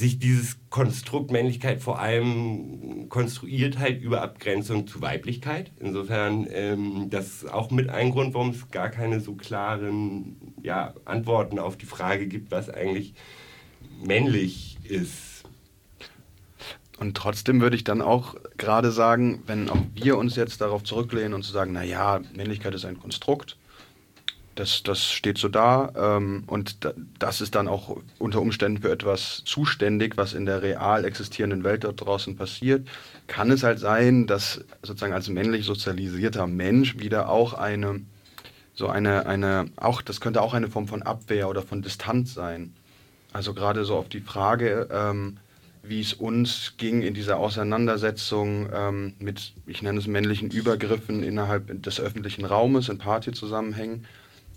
sich 0.00 0.18
dieses 0.18 0.56
Konstrukt 0.70 1.30
Männlichkeit 1.30 1.82
vor 1.82 2.00
allem 2.00 3.08
konstruiert 3.10 3.78
halt 3.78 4.00
über 4.00 4.22
Abgrenzung 4.22 4.86
zu 4.86 5.02
Weiblichkeit. 5.02 5.70
Insofern 5.78 6.48
ähm, 6.50 7.10
das 7.10 7.26
ist 7.26 7.52
auch 7.52 7.70
mit 7.70 7.90
ein 7.90 8.10
Grund, 8.10 8.34
warum 8.34 8.50
es 8.50 8.68
gar 8.70 8.88
keine 8.88 9.20
so 9.20 9.34
klaren 9.34 10.54
ja, 10.62 10.94
Antworten 11.04 11.58
auf 11.58 11.76
die 11.76 11.86
Frage 11.86 12.26
gibt, 12.26 12.50
was 12.50 12.70
eigentlich 12.70 13.14
männlich 14.02 14.78
ist. 14.84 15.44
Und 16.98 17.16
trotzdem 17.16 17.60
würde 17.60 17.76
ich 17.76 17.84
dann 17.84 18.02
auch 18.02 18.36
gerade 18.56 18.90
sagen, 18.92 19.42
wenn 19.46 19.68
auch 19.70 19.82
wir 19.94 20.18
uns 20.18 20.34
jetzt 20.36 20.60
darauf 20.60 20.82
zurücklehnen 20.82 21.34
und 21.34 21.42
zu 21.42 21.52
sagen, 21.52 21.72
naja, 21.72 22.20
Männlichkeit 22.34 22.74
ist 22.74 22.84
ein 22.84 22.98
Konstrukt, 22.98 23.56
das, 24.60 24.82
das 24.82 25.10
steht 25.10 25.38
so 25.38 25.48
da 25.48 25.90
ähm, 25.96 26.44
und 26.46 26.84
da, 26.84 26.92
das 27.18 27.40
ist 27.40 27.54
dann 27.54 27.66
auch 27.66 27.96
unter 28.18 28.42
Umständen 28.42 28.82
für 28.82 28.92
etwas 28.92 29.42
zuständig, 29.46 30.18
was 30.18 30.34
in 30.34 30.44
der 30.44 30.60
real 30.62 31.06
existierenden 31.06 31.64
Welt 31.64 31.84
dort 31.84 32.04
draußen 32.04 32.36
passiert, 32.36 32.86
kann 33.26 33.50
es 33.50 33.62
halt 33.62 33.78
sein, 33.78 34.26
dass 34.26 34.62
sozusagen 34.82 35.14
als 35.14 35.30
männlich 35.30 35.64
sozialisierter 35.64 36.46
Mensch 36.46 36.98
wieder 36.98 37.30
auch 37.30 37.54
eine, 37.54 38.02
so 38.74 38.88
eine, 38.88 39.24
eine, 39.24 39.70
auch, 39.76 40.02
das 40.02 40.20
könnte 40.20 40.42
auch 40.42 40.52
eine 40.52 40.68
Form 40.68 40.88
von 40.88 41.02
Abwehr 41.02 41.48
oder 41.48 41.62
von 41.62 41.80
Distanz 41.80 42.34
sein. 42.34 42.74
Also 43.32 43.54
gerade 43.54 43.86
so 43.86 43.96
auf 43.96 44.10
die 44.10 44.20
Frage, 44.20 44.88
ähm, 44.92 45.38
wie 45.82 46.02
es 46.02 46.12
uns 46.12 46.74
ging 46.76 47.00
in 47.00 47.14
dieser 47.14 47.38
Auseinandersetzung 47.38 48.68
ähm, 48.74 49.14
mit, 49.18 49.54
ich 49.66 49.80
nenne 49.80 49.98
es 49.98 50.06
männlichen 50.06 50.50
Übergriffen 50.50 51.22
innerhalb 51.22 51.82
des 51.82 51.98
öffentlichen 51.98 52.44
Raumes 52.44 52.90
in 52.90 52.98
Partyzusammenhängen, 52.98 54.04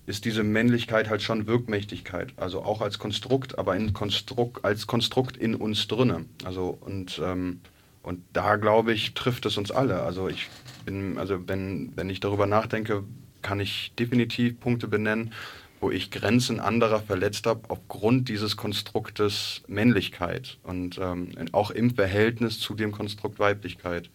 ist 0.06 0.26
diese 0.26 0.44
Männlichkeit 0.44 1.10
halt 1.10 1.22
schon 1.22 1.48
Wirkmächtigkeit. 1.48 2.34
Also 2.36 2.63
auch 2.63 2.82
als 2.82 3.00
Konstrukt, 3.00 3.58
aber 3.58 3.76
in 3.76 3.94
Konstrukt, 3.94 4.66
als 4.66 4.88
Konstrukt 4.88 5.38
in 5.38 5.56
uns 5.56 5.88
drinne. 5.88 6.26
Also 6.44 6.78
und, 6.82 7.22
ähm, 7.24 7.62
und 8.02 8.22
da 8.34 8.58
glaube 8.58 8.94
ich, 8.94 9.13
trifft 9.13 9.46
es 9.46 9.58
uns 9.58 9.72
alle. 9.72 10.02
Also 10.04 10.28
ich 10.28 10.50
bin, 10.86 11.18
also 11.18 11.48
wenn, 11.48 11.94
wenn 11.96 12.10
ich 12.10 12.20
darüber 12.20 12.48
nachdenke, 12.48 13.04
kann 13.42 13.60
ich 13.60 13.94
definitiv 13.98 14.60
Punkte 14.60 14.88
benennen, 14.88 15.34
wo 15.80 15.92
ich 15.92 16.12
Grenzen 16.12 16.60
anderer 16.60 17.02
verletzt 17.02 17.46
habe 17.46 17.70
aufgrund 17.70 18.30
dieses 18.30 18.56
Konstruktes 18.56 19.63
Männlichkeit 19.68 20.58
und 20.63 20.98
ähm, 20.98 21.32
auch 21.52 21.72
im 21.72 21.94
Verhältnis 21.94 22.60
zu 22.60 22.74
dem 22.74 22.92
Konstrukt 22.92 23.38
Weiblichkeit. 23.39 24.10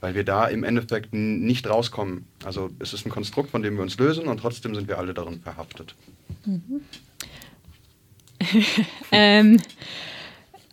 Weil 0.00 0.14
wir 0.14 0.24
da 0.24 0.46
im 0.46 0.62
Endeffekt 0.62 1.12
nicht 1.12 1.68
rauskommen. 1.68 2.26
Also 2.44 2.70
es 2.78 2.92
ist 2.92 3.04
ein 3.04 3.10
Konstrukt, 3.10 3.50
von 3.50 3.62
dem 3.62 3.76
wir 3.76 3.82
uns 3.82 3.98
lösen 3.98 4.28
und 4.28 4.38
trotzdem 4.38 4.74
sind 4.74 4.88
wir 4.88 4.98
alle 4.98 5.12
darin 5.12 5.40
verhaftet. 5.40 5.94
Mhm. 6.44 6.80
ähm, 9.12 9.60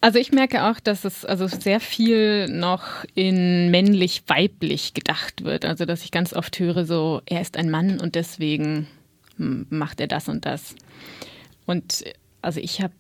also 0.02 0.20
ich 0.20 0.32
merke 0.32 0.66
auch, 0.66 0.80
dass 0.80 1.04
es 1.04 1.26
also 1.26 1.48
sehr 1.48 1.80
viel 1.80 2.48
noch 2.48 3.06
in 3.16 3.72
männlich-weiblich 3.72 4.94
gedacht 4.94 5.44
wird. 5.44 5.66
Also 5.66 5.86
dass 5.86 6.04
ich 6.04 6.12
ganz 6.12 6.34
oft 6.34 6.60
höre, 6.60 6.86
so 6.86 7.22
er 7.26 7.42
ist 7.42 7.58
ein 7.58 7.72
Mann 7.72 8.00
und 8.00 8.14
deswegen 8.14 8.88
macht 9.38 10.00
er 10.00 10.08
das 10.08 10.30
und 10.30 10.46
das. 10.46 10.76
Und 11.66 12.04
also 12.42 12.60
ich 12.60 12.82
habe, 12.82 12.94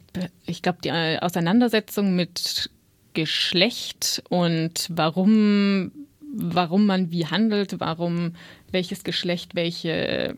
ich 0.47 0.63
glaube, 0.63 0.79
die 0.83 0.91
Auseinandersetzung 0.91 2.15
mit 2.15 2.71
Geschlecht 3.13 4.23
und 4.29 4.88
warum, 4.89 5.91
warum 6.36 6.86
man 6.86 7.12
wie 7.12 7.26
handelt, 7.26 7.80
warum 7.80 8.36
welches 8.71 9.04
Geschlecht 9.04 9.56
welche 9.56 10.38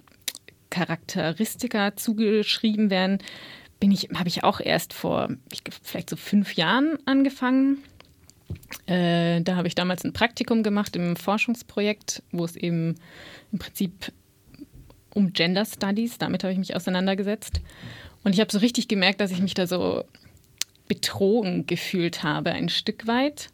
Charakteristika 0.69 1.95
zugeschrieben 1.95 2.89
werden, 2.89 3.19
bin 3.79 3.91
ich, 3.91 4.09
habe 4.15 4.27
ich 4.27 4.43
auch 4.43 4.59
erst 4.59 4.93
vor 4.93 5.29
ich, 5.51 5.61
vielleicht 5.81 6.09
so 6.09 6.15
fünf 6.15 6.53
Jahren 6.53 6.97
angefangen. 7.05 7.79
Äh, 8.85 9.41
da 9.41 9.55
habe 9.55 9.67
ich 9.67 9.75
damals 9.75 10.03
ein 10.03 10.13
Praktikum 10.13 10.63
gemacht 10.63 10.95
im 10.95 11.15
Forschungsprojekt, 11.15 12.23
wo 12.31 12.45
es 12.45 12.55
eben 12.55 12.95
im 13.51 13.59
Prinzip 13.59 14.11
um 15.13 15.33
Gender 15.33 15.65
Studies. 15.65 16.17
Damit 16.17 16.43
habe 16.43 16.53
ich 16.53 16.59
mich 16.59 16.75
auseinandergesetzt. 16.75 17.61
Und 18.23 18.33
ich 18.33 18.39
habe 18.39 18.51
so 18.51 18.59
richtig 18.59 18.87
gemerkt, 18.87 19.21
dass 19.21 19.31
ich 19.31 19.41
mich 19.41 19.53
da 19.53 19.67
so 19.67 20.03
betrogen 20.87 21.65
gefühlt 21.65 22.23
habe, 22.23 22.51
ein 22.51 22.69
Stück 22.69 23.07
weit, 23.07 23.49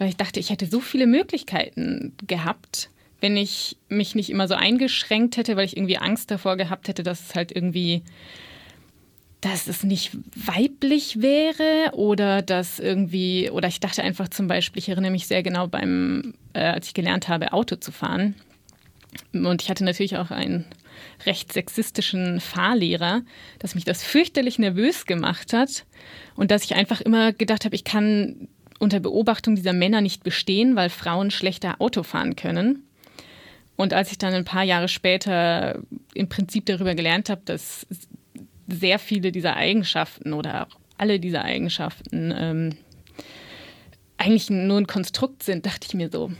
weil 0.00 0.08
ich 0.08 0.16
dachte, 0.16 0.40
ich 0.40 0.48
hätte 0.48 0.64
so 0.64 0.80
viele 0.80 1.06
Möglichkeiten 1.06 2.14
gehabt, 2.26 2.88
wenn 3.20 3.36
ich 3.36 3.76
mich 3.90 4.14
nicht 4.14 4.30
immer 4.30 4.48
so 4.48 4.54
eingeschränkt 4.54 5.36
hätte, 5.36 5.56
weil 5.56 5.66
ich 5.66 5.76
irgendwie 5.76 5.98
Angst 5.98 6.30
davor 6.30 6.56
gehabt 6.56 6.88
hätte, 6.88 7.02
dass 7.02 7.20
es 7.20 7.34
halt 7.34 7.52
irgendwie, 7.54 8.02
dass 9.42 9.66
es 9.66 9.84
nicht 9.84 10.12
weiblich 10.34 11.20
wäre 11.20 11.92
oder 11.92 12.40
dass 12.40 12.78
irgendwie, 12.78 13.50
oder 13.50 13.68
ich 13.68 13.78
dachte 13.78 14.02
einfach 14.02 14.28
zum 14.28 14.48
Beispiel, 14.48 14.80
ich 14.80 14.88
erinnere 14.88 15.10
mich 15.10 15.26
sehr 15.26 15.42
genau 15.42 15.66
beim, 15.66 16.32
äh, 16.54 16.60
als 16.60 16.86
ich 16.86 16.94
gelernt 16.94 17.28
habe, 17.28 17.52
Auto 17.52 17.76
zu 17.76 17.92
fahren. 17.92 18.36
Und 19.34 19.60
ich 19.60 19.68
hatte 19.68 19.84
natürlich 19.84 20.16
auch 20.16 20.30
ein 20.30 20.64
recht 21.26 21.52
sexistischen 21.52 22.40
Fahrlehrer, 22.40 23.20
dass 23.58 23.74
mich 23.74 23.84
das 23.84 24.02
fürchterlich 24.02 24.58
nervös 24.58 25.04
gemacht 25.04 25.52
hat 25.52 25.84
und 26.36 26.50
dass 26.50 26.64
ich 26.64 26.74
einfach 26.74 27.02
immer 27.02 27.34
gedacht 27.34 27.66
habe, 27.66 27.74
ich 27.74 27.84
kann 27.84 28.48
unter 28.80 28.98
Beobachtung 28.98 29.54
dieser 29.54 29.72
Männer 29.72 30.00
nicht 30.00 30.24
bestehen, 30.24 30.74
weil 30.74 30.90
Frauen 30.90 31.30
schlechter 31.30 31.80
Auto 31.80 32.02
fahren 32.02 32.34
können. 32.34 32.82
Und 33.76 33.92
als 33.92 34.10
ich 34.10 34.18
dann 34.18 34.34
ein 34.34 34.44
paar 34.44 34.64
Jahre 34.64 34.88
später 34.88 35.80
im 36.14 36.28
Prinzip 36.28 36.66
darüber 36.66 36.94
gelernt 36.94 37.30
habe, 37.30 37.42
dass 37.44 37.86
sehr 38.66 38.98
viele 38.98 39.32
dieser 39.32 39.56
Eigenschaften 39.56 40.32
oder 40.32 40.66
auch 40.66 40.78
alle 40.98 41.20
dieser 41.20 41.44
Eigenschaften 41.44 42.34
ähm, 42.36 42.76
eigentlich 44.16 44.50
nur 44.50 44.78
ein 44.78 44.86
Konstrukt 44.86 45.42
sind, 45.42 45.66
dachte 45.66 45.86
ich 45.88 45.94
mir 45.94 46.10
so, 46.10 46.30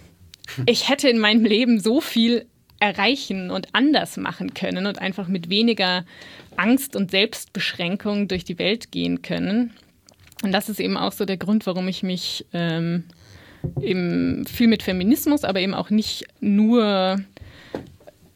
ich 0.66 0.88
hätte 0.88 1.08
in 1.08 1.18
meinem 1.18 1.44
Leben 1.44 1.80
so 1.80 2.00
viel 2.00 2.46
erreichen 2.78 3.50
und 3.50 3.68
anders 3.72 4.16
machen 4.16 4.54
können 4.54 4.86
und 4.86 4.98
einfach 4.98 5.28
mit 5.28 5.50
weniger 5.50 6.04
Angst 6.56 6.96
und 6.96 7.10
Selbstbeschränkung 7.10 8.28
durch 8.28 8.44
die 8.44 8.58
Welt 8.58 8.90
gehen 8.90 9.22
können. 9.22 9.72
Und 10.42 10.52
das 10.52 10.68
ist 10.68 10.80
eben 10.80 10.96
auch 10.96 11.12
so 11.12 11.24
der 11.24 11.36
Grund, 11.36 11.66
warum 11.66 11.88
ich 11.88 12.02
mich 12.02 12.46
ähm, 12.52 13.04
eben 13.80 14.46
viel 14.46 14.68
mit 14.68 14.82
Feminismus, 14.82 15.44
aber 15.44 15.60
eben 15.60 15.74
auch 15.74 15.90
nicht 15.90 16.24
nur 16.40 17.20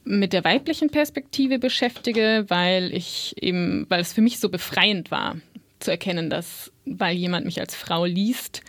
mit 0.05 0.35
der 0.35 0.45
weiblichen 0.45 0.91
Perspektive 0.91 1.59
beschäftige, 1.59 2.45
weil 2.49 2.93
ich 2.93 3.35
eben, 3.41 3.87
weil 3.89 4.01
es 4.01 4.13
für 4.13 4.21
mich 4.21 4.39
so 4.39 4.51
befreiend 4.51 5.11
war, 5.11 5.37
zu 5.81 5.91
erkennen, 5.91 6.29
dass, 6.29 6.71
weil 6.85 7.17
jemand 7.17 7.47
mich 7.47 7.61
als 7.61 7.75
Frau 7.75 8.05
liest, 8.05 8.63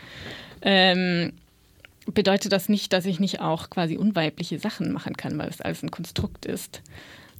ähm, 0.62 1.34
bedeutet 2.06 2.52
das 2.52 2.69
nicht, 2.69 2.93
dass 2.93 3.06
ich 3.06 3.19
nicht 3.19 3.41
auch 3.41 3.69
quasi 3.69 3.98
unweibliche 3.98 4.60
Sachen 4.60 4.91
machen 4.91 5.17
kann, 5.17 5.38
weil 5.38 5.50
es 5.50 5.62
alles 5.62 5.84
ein 5.84 5.91
Konstrukt 5.91 6.45
ist. 6.45 6.82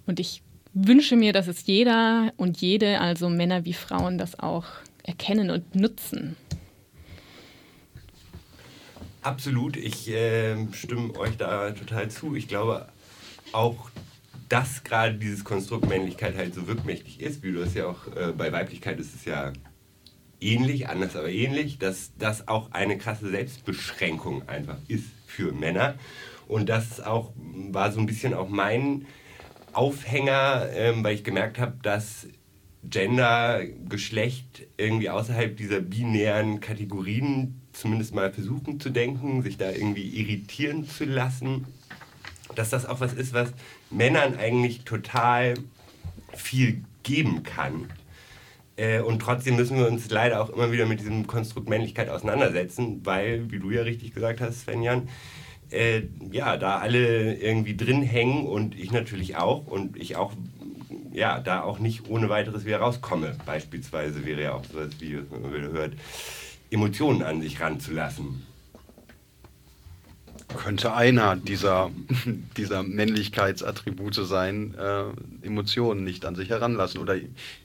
Und 0.06 0.20
ich 0.20 0.42
wünsche 0.74 1.16
mir, 1.16 1.32
dass 1.32 1.46
es 1.46 1.66
jeder 1.66 2.32
und 2.36 2.60
jede, 2.60 3.00
also 3.00 3.28
Männer 3.28 3.64
wie 3.64 3.72
Frauen, 3.72 4.18
das 4.18 4.38
auch 4.38 4.66
erkennen 5.06 5.50
und 5.50 5.74
nutzen. 5.74 6.36
Absolut, 9.22 9.76
ich 9.76 10.08
äh, 10.08 10.56
stimme 10.72 11.18
euch 11.18 11.36
da 11.36 11.72
total 11.72 12.10
zu. 12.10 12.36
Ich 12.36 12.46
glaube 12.46 12.88
auch, 13.52 13.90
dass 14.48 14.84
gerade 14.84 15.14
dieses 15.14 15.44
Konstrukt 15.44 15.88
Männlichkeit 15.88 16.36
halt 16.36 16.54
so 16.54 16.68
wirkmächtig 16.68 17.20
ist, 17.20 17.42
wie 17.42 17.52
du 17.52 17.60
es 17.60 17.74
ja 17.74 17.86
auch 17.86 18.06
äh, 18.14 18.32
bei 18.32 18.52
Weiblichkeit 18.52 19.00
ist 19.00 19.14
es 19.14 19.24
ja 19.24 19.52
ähnlich, 20.40 20.88
anders 20.88 21.16
aber 21.16 21.30
ähnlich, 21.30 21.78
dass 21.78 22.12
das 22.18 22.46
auch 22.46 22.70
eine 22.72 22.98
krasse 22.98 23.28
Selbstbeschränkung 23.28 24.48
einfach 24.48 24.78
ist 24.88 25.06
für 25.26 25.52
Männer. 25.52 25.96
Und 26.46 26.68
das 26.68 27.00
auch 27.00 27.32
war 27.36 27.90
so 27.90 27.98
ein 27.98 28.06
bisschen 28.06 28.34
auch 28.34 28.48
mein 28.48 29.06
Aufhänger, 29.72 30.68
ähm, 30.72 31.02
weil 31.02 31.14
ich 31.14 31.24
gemerkt 31.24 31.58
habe, 31.58 31.76
dass 31.82 32.28
Gender, 32.90 33.64
Geschlecht 33.88 34.66
irgendwie 34.76 35.10
außerhalb 35.10 35.56
dieser 35.56 35.80
binären 35.80 36.60
Kategorien 36.60 37.60
zumindest 37.72 38.14
mal 38.14 38.32
versuchen 38.32 38.80
zu 38.80 38.90
denken, 38.90 39.42
sich 39.42 39.58
da 39.58 39.70
irgendwie 39.70 40.08
irritieren 40.08 40.88
zu 40.88 41.04
lassen, 41.04 41.66
dass 42.54 42.70
das 42.70 42.86
auch 42.86 43.00
was 43.00 43.12
ist, 43.12 43.32
was 43.32 43.52
Männern 43.90 44.36
eigentlich 44.36 44.84
total 44.84 45.54
viel 46.34 46.82
geben 47.02 47.42
kann. 47.42 47.90
Äh, 48.76 49.00
und 49.00 49.20
trotzdem 49.20 49.56
müssen 49.56 49.78
wir 49.78 49.86
uns 49.86 50.10
leider 50.10 50.40
auch 50.40 50.50
immer 50.50 50.72
wieder 50.72 50.86
mit 50.86 51.00
diesem 51.00 51.26
Konstrukt 51.26 51.68
Männlichkeit 51.68 52.08
auseinandersetzen, 52.08 53.00
weil, 53.04 53.50
wie 53.50 53.58
du 53.58 53.70
ja 53.70 53.82
richtig 53.82 54.14
gesagt 54.14 54.40
hast, 54.40 54.60
Svenjan, 54.60 55.08
äh, 55.70 56.02
ja, 56.30 56.56
da 56.56 56.78
alle 56.78 57.34
irgendwie 57.34 57.76
drin 57.76 58.02
hängen 58.02 58.46
und 58.46 58.78
ich 58.78 58.92
natürlich 58.92 59.36
auch 59.36 59.66
und 59.66 59.96
ich 59.96 60.16
auch, 60.16 60.32
ja, 61.16 61.40
da 61.40 61.62
auch 61.62 61.78
nicht 61.78 62.08
ohne 62.10 62.28
weiteres 62.28 62.66
wieder 62.66 62.78
rauskomme. 62.78 63.36
Beispielsweise 63.46 64.26
wäre 64.26 64.42
ja 64.42 64.52
auch 64.52 64.64
sowas 64.64 64.90
wie, 64.98 65.18
wenn 65.30 65.50
man 65.50 65.72
hört, 65.72 65.94
Emotionen 66.70 67.22
an 67.22 67.40
sich 67.40 67.58
ranzulassen 67.58 68.46
könnte 70.56 70.94
einer 70.94 71.36
dieser, 71.36 71.90
dieser 72.56 72.82
Männlichkeitsattribute 72.82 74.14
sein, 74.14 74.74
äh, 74.74 75.46
Emotionen 75.46 76.04
nicht 76.04 76.24
an 76.24 76.34
sich 76.34 76.50
heranlassen 76.50 77.00
oder 77.00 77.16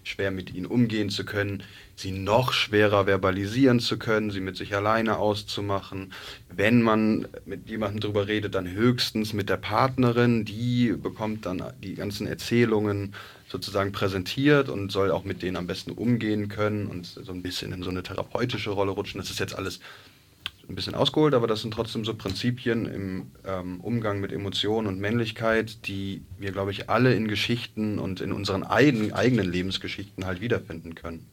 schwer 0.03 0.31
mit 0.31 0.53
ihnen 0.53 0.65
umgehen 0.65 1.09
zu 1.09 1.25
können, 1.25 1.63
sie 1.95 2.11
noch 2.11 2.53
schwerer 2.53 3.05
verbalisieren 3.05 3.79
zu 3.79 3.97
können, 3.97 4.31
sie 4.31 4.39
mit 4.39 4.57
sich 4.57 4.75
alleine 4.75 5.17
auszumachen. 5.17 6.13
Wenn 6.49 6.81
man 6.81 7.27
mit 7.45 7.69
jemandem 7.69 8.01
darüber 8.01 8.27
redet, 8.27 8.55
dann 8.55 8.69
höchstens 8.69 9.33
mit 9.33 9.49
der 9.49 9.57
Partnerin, 9.57 10.45
die 10.45 10.93
bekommt 10.93 11.45
dann 11.45 11.63
die 11.83 11.95
ganzen 11.95 12.27
Erzählungen 12.27 13.13
sozusagen 13.51 13.91
präsentiert 13.91 14.69
und 14.69 14.91
soll 14.91 15.11
auch 15.11 15.25
mit 15.25 15.43
denen 15.43 15.57
am 15.57 15.67
besten 15.67 15.91
umgehen 15.91 16.47
können 16.47 16.87
und 16.87 17.05
so 17.05 17.33
ein 17.33 17.41
bisschen 17.41 17.73
in 17.73 17.83
so 17.83 17.89
eine 17.89 18.01
therapeutische 18.01 18.69
Rolle 18.69 18.91
rutschen. 18.91 19.19
Das 19.19 19.29
ist 19.29 19.39
jetzt 19.39 19.55
alles 19.55 19.81
ein 20.69 20.75
bisschen 20.75 20.95
ausgeholt, 20.95 21.33
aber 21.33 21.47
das 21.47 21.61
sind 21.61 21.73
trotzdem 21.73 22.05
so 22.05 22.13
Prinzipien 22.13 22.85
im 22.85 23.31
ähm, 23.45 23.81
Umgang 23.81 24.21
mit 24.21 24.31
Emotionen 24.31 24.87
und 24.87 24.99
Männlichkeit, 24.99 25.85
die 25.87 26.21
wir, 26.39 26.53
glaube 26.53 26.71
ich, 26.71 26.89
alle 26.89 27.13
in 27.13 27.27
Geschichten 27.27 27.99
und 27.99 28.21
in 28.21 28.31
unseren 28.31 28.63
eigenen, 28.63 29.11
eigenen 29.11 29.51
Lebensgeschichten 29.51 30.25
halt 30.25 30.39
wiederfinden 30.39 30.95
können. 30.95 31.27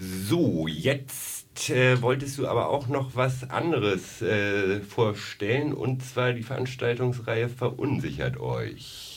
So, 0.00 0.66
jetzt 0.66 1.70
äh, 1.70 2.02
wolltest 2.02 2.38
du 2.38 2.48
aber 2.48 2.70
auch 2.70 2.88
noch 2.88 3.14
was 3.14 3.48
anderes 3.50 4.20
äh, 4.20 4.80
vorstellen, 4.80 5.72
und 5.72 6.02
zwar 6.02 6.32
die 6.32 6.42
Veranstaltungsreihe 6.42 7.48
Verunsichert 7.48 8.40
euch. 8.40 9.11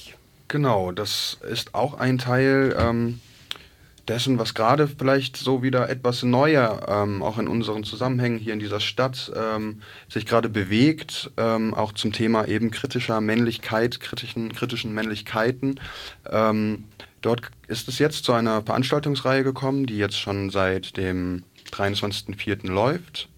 Genau, 0.47 0.91
das 0.91 1.37
ist 1.49 1.73
auch 1.73 1.95
ein 1.95 2.17
Teil. 2.17 2.75
Ähm, 2.77 3.19
dessen, 4.07 4.37
was 4.37 4.53
gerade 4.53 4.87
vielleicht 4.87 5.37
so 5.37 5.63
wieder 5.63 5.89
etwas 5.89 6.23
neuer 6.23 6.85
ähm, 6.87 7.23
auch 7.23 7.37
in 7.37 7.47
unseren 7.47 7.83
Zusammenhängen 7.83 8.37
hier 8.37 8.53
in 8.53 8.59
dieser 8.59 8.79
Stadt 8.79 9.31
ähm, 9.35 9.81
sich 10.09 10.25
gerade 10.25 10.49
bewegt, 10.49 11.31
ähm, 11.37 11.73
auch 11.73 11.91
zum 11.93 12.11
Thema 12.11 12.47
eben 12.47 12.71
kritischer 12.71 13.21
Männlichkeit, 13.21 13.99
kritischen, 13.99 14.53
kritischen 14.53 14.93
Männlichkeiten. 14.93 15.79
Ähm, 16.29 16.85
dort 17.21 17.49
ist 17.67 17.87
es 17.87 17.99
jetzt 17.99 18.25
zu 18.25 18.33
einer 18.33 18.61
Veranstaltungsreihe 18.61 19.43
gekommen, 19.43 19.85
die 19.85 19.97
jetzt 19.97 20.19
schon 20.19 20.49
seit 20.49 20.97
dem 20.97 21.43
23.04. 21.71 22.67
läuft 22.67 23.29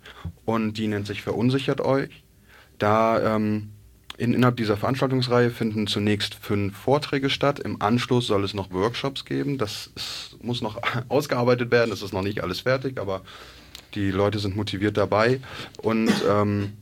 und 0.46 0.74
die 0.74 0.88
nennt 0.88 1.08
sich 1.08 1.22
Verunsichert 1.22 1.82
euch. 1.82 2.24
Da 2.78 3.36
ähm, 3.36 3.72
in, 4.18 4.34
innerhalb 4.34 4.58
dieser 4.58 4.78
Veranstaltungsreihe 4.78 5.52
finden 5.52 5.86
zunächst 5.86 6.34
fünf 6.34 6.76
Vorträge 6.76 7.30
statt. 7.30 7.60
Im 7.60 7.82
Anschluss 7.82 8.28
soll 8.28 8.44
es 8.44 8.56
noch 8.56 8.72
Workshops 8.72 9.26
geben. 9.26 9.58
Das 9.58 9.92
ist, 9.96 10.38
muss 10.42 10.62
noch 10.62 10.82
ausgearbeitet 11.10 11.72
werden. 11.72 11.92
Das 11.92 12.02
ist 12.02 12.14
noch 12.14 12.24
nicht 12.24 12.44
alles 12.44 12.62
fertig, 12.62 13.00
aber 13.00 13.22
die 13.94 14.12
Leute 14.12 14.40
sind 14.40 14.56
motiviert 14.56 14.98
dabei. 14.98 15.40
Und 15.82 16.12
ähm, 16.28 16.74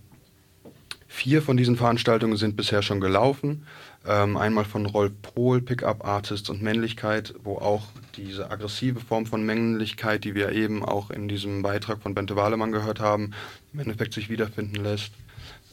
vier 1.08 1.42
von 1.42 1.58
diesen 1.58 1.76
Veranstaltungen 1.76 2.38
sind 2.38 2.56
bisher 2.56 2.82
schon 2.82 3.02
gelaufen. 3.02 3.68
Ähm, 4.08 4.38
einmal 4.38 4.66
von 4.66 4.86
Rolf 4.86 5.12
Pohl, 5.22 5.62
Pickup 5.62 6.06
Artist 6.06 6.50
und 6.50 6.62
Männlichkeit, 6.62 7.34
wo 7.44 7.58
auch 7.58 7.84
diese 8.16 8.50
aggressive 8.50 9.00
Form 9.02 9.26
von 9.26 9.46
Männlichkeit, 9.46 10.24
die 10.24 10.36
wir 10.36 10.52
eben 10.52 10.86
auch 10.86 11.10
in 11.10 11.28
diesem 11.28 11.64
Beitrag 11.64 12.02
von 12.02 12.14
Bente 12.14 12.36
Wahlemann 12.36 12.72
gehört 12.72 13.00
haben, 13.00 13.32
im 13.74 13.80
Endeffekt 13.80 14.14
sich 14.14 14.30
wiederfinden 14.30 14.84
lässt. 14.84 15.12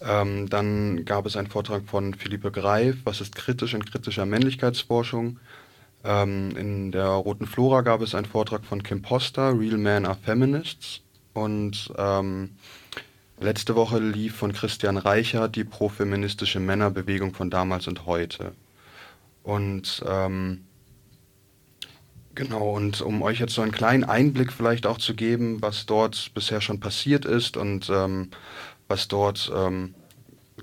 Ähm, 0.05 0.49
dann 0.49 1.05
gab 1.05 1.27
es 1.27 1.37
einen 1.37 1.47
Vortrag 1.47 1.85
von 1.87 2.15
Philippe 2.15 2.51
Greif, 2.51 2.97
was 3.05 3.21
ist 3.21 3.37
kritisch 3.37 3.75
in 3.75 3.85
kritischer 3.85 4.27
Männlichkeitsforschung. 4.27 5.39
Ähm, 6.05 6.57
in 6.57 6.93
der 6.93 7.07
Roten 7.07 7.47
Flora 7.47 7.83
gab 7.83 8.01
es 8.03 8.15
einen 8.15 8.27
Vortrag 8.27 8.65
von 8.65 8.83
Kim 8.83 9.03
Poster, 9.03 9.59
Real 9.59 9.79
Men 9.79 10.07
are 10.07 10.19
Feminists. 10.21 11.01
Und 11.35 11.93
ähm, 11.97 12.51
letzte 13.41 13.75
Woche 13.75 13.99
lief 13.99 14.37
von 14.37 14.53
Christian 14.53 14.97
Reichert 14.97 15.57
die 15.57 15.65
profeministische 15.65 16.61
Männerbewegung 16.61 17.35
von 17.35 17.51
damals 17.51 17.87
und 17.87 18.07
heute. 18.07 18.53
Und 19.43 20.03
ähm, 20.07 20.65
genau, 22.35 22.71
und 22.71 23.01
um 23.01 23.23
euch 23.23 23.41
jetzt 23.41 23.55
so 23.55 23.63
einen 23.63 23.73
kleinen 23.73 24.05
Einblick 24.05 24.53
vielleicht 24.53 24.87
auch 24.87 24.99
zu 24.99 25.15
geben, 25.15 25.63
was 25.63 25.87
dort 25.87 26.33
bisher 26.35 26.61
schon 26.61 26.81
passiert 26.81 27.25
ist 27.25 27.57
und 27.57 27.91
ähm, 27.91 28.31
was 28.93 29.09
dort 29.09 29.51
ähm, 29.57 29.95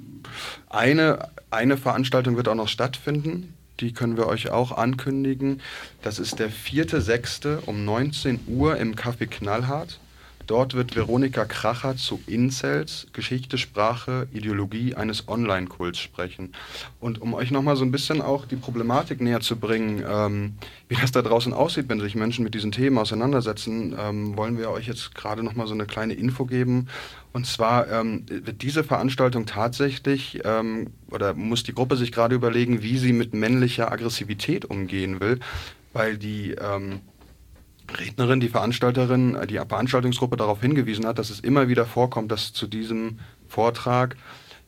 Eine, 0.68 1.30
eine 1.50 1.76
Veranstaltung 1.76 2.36
wird 2.36 2.46
auch 2.46 2.54
noch 2.54 2.68
stattfinden, 2.68 3.55
die 3.80 3.92
können 3.92 4.16
wir 4.16 4.26
euch 4.26 4.50
auch 4.50 4.72
ankündigen. 4.72 5.60
Das 6.02 6.18
ist 6.18 6.38
der 6.38 6.50
4.6. 6.50 7.64
um 7.66 7.84
19 7.84 8.40
Uhr 8.48 8.76
im 8.76 8.94
Café 8.94 9.26
Knallhart. 9.26 9.98
Dort 10.46 10.74
wird 10.74 10.94
Veronika 10.94 11.44
Kracher 11.44 11.96
zu 11.96 12.20
Incels, 12.26 13.08
Geschichte, 13.12 13.58
Sprache, 13.58 14.28
Ideologie 14.32 14.94
eines 14.94 15.28
Online-Kults 15.28 15.98
sprechen. 15.98 16.52
Und 17.00 17.20
um 17.20 17.34
euch 17.34 17.50
nochmal 17.50 17.76
so 17.76 17.84
ein 17.84 17.90
bisschen 17.90 18.22
auch 18.22 18.46
die 18.46 18.56
Problematik 18.56 19.20
näher 19.20 19.40
zu 19.40 19.56
bringen, 19.56 20.04
ähm, 20.08 20.54
wie 20.88 20.94
das 20.94 21.10
da 21.10 21.22
draußen 21.22 21.52
aussieht, 21.52 21.88
wenn 21.88 22.00
sich 22.00 22.14
Menschen 22.14 22.44
mit 22.44 22.54
diesen 22.54 22.70
Themen 22.70 22.98
auseinandersetzen, 22.98 23.96
ähm, 23.98 24.36
wollen 24.36 24.56
wir 24.56 24.70
euch 24.70 24.86
jetzt 24.86 25.14
gerade 25.14 25.42
nochmal 25.42 25.66
so 25.66 25.74
eine 25.74 25.86
kleine 25.86 26.14
Info 26.14 26.44
geben. 26.44 26.88
Und 27.32 27.46
zwar 27.46 27.90
ähm, 27.90 28.24
wird 28.28 28.62
diese 28.62 28.84
Veranstaltung 28.84 29.46
tatsächlich, 29.46 30.40
ähm, 30.44 30.90
oder 31.10 31.34
muss 31.34 31.64
die 31.64 31.74
Gruppe 31.74 31.96
sich 31.96 32.12
gerade 32.12 32.34
überlegen, 32.34 32.82
wie 32.82 32.98
sie 32.98 33.12
mit 33.12 33.34
männlicher 33.34 33.90
Aggressivität 33.90 34.64
umgehen 34.64 35.20
will, 35.20 35.40
weil 35.92 36.18
die 36.18 36.52
ähm, 36.52 37.00
Rednerin, 37.98 38.40
die 38.40 38.48
Veranstalterin, 38.48 39.34
äh, 39.34 39.46
die 39.46 39.56
Veranstaltungsgruppe 39.56 40.36
darauf 40.36 40.60
hingewiesen 40.60 41.06
hat, 41.06 41.18
dass 41.18 41.30
es 41.30 41.40
immer 41.40 41.68
wieder 41.68 41.86
vorkommt, 41.86 42.30
dass 42.32 42.52
zu 42.52 42.66
diesem 42.66 43.18
Vortrag 43.48 44.16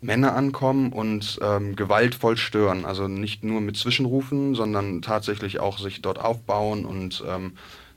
Männer 0.00 0.34
ankommen 0.36 0.92
und 0.92 1.40
ähm, 1.42 1.74
gewaltvoll 1.74 2.36
stören. 2.36 2.84
Also 2.84 3.08
nicht 3.08 3.42
nur 3.42 3.60
mit 3.60 3.76
Zwischenrufen, 3.76 4.54
sondern 4.54 5.02
tatsächlich 5.02 5.58
auch 5.58 5.78
sich 5.78 6.02
dort 6.02 6.20
aufbauen 6.20 6.84
und 6.84 7.24
ähm, 7.26 7.54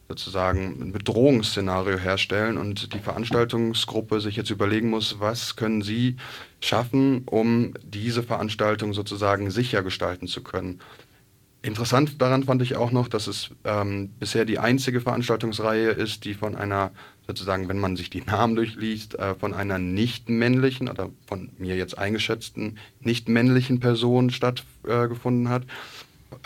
sozusagen 0.07 0.81
ein 0.81 0.91
Bedrohungsszenario 0.91 1.97
herstellen 1.97 2.57
und 2.57 2.93
die 2.93 2.99
Veranstaltungsgruppe 2.99 4.19
sich 4.19 4.36
jetzt 4.36 4.49
überlegen 4.49 4.89
muss, 4.89 5.19
was 5.19 5.55
können 5.55 5.81
sie 5.81 6.17
schaffen, 6.60 7.23
um 7.27 7.73
diese 7.84 8.23
Veranstaltung 8.23 8.93
sozusagen 8.93 9.51
sicher 9.51 9.84
gestalten 9.84 10.27
zu 10.27 10.43
können. 10.43 10.79
Interessant 11.63 12.19
daran 12.19 12.43
fand 12.43 12.63
ich 12.63 12.76
auch 12.76 12.91
noch, 12.91 13.08
dass 13.08 13.28
es 13.28 13.52
ähm, 13.65 14.10
bisher 14.19 14.45
die 14.45 14.58
einzige 14.58 15.00
Veranstaltungsreihe 15.00 15.89
ist, 15.89 16.26
die 16.26 16.34
von 16.34 16.56
einer, 16.56 16.91
sozusagen, 17.28 17.69
wenn 17.69 17.78
man 17.78 17.95
sich 17.95 18.10
die 18.10 18.21
Namen 18.21 18.56
durchliest, 18.56 19.19
äh, 19.19 19.36
von 19.36 19.54
einer 19.54 19.78
nicht 19.78 20.28
männlichen 20.28 20.89
oder 20.89 21.12
von 21.28 21.52
mir 21.60 21.76
jetzt 21.76 22.00
eingeschätzten 22.00 22.80
nicht 23.00 23.30
männlichen 23.30 23.80
Person 23.80 24.32
stattgefunden 24.32 25.45
äh, 25.45 25.50
hat 25.50 25.63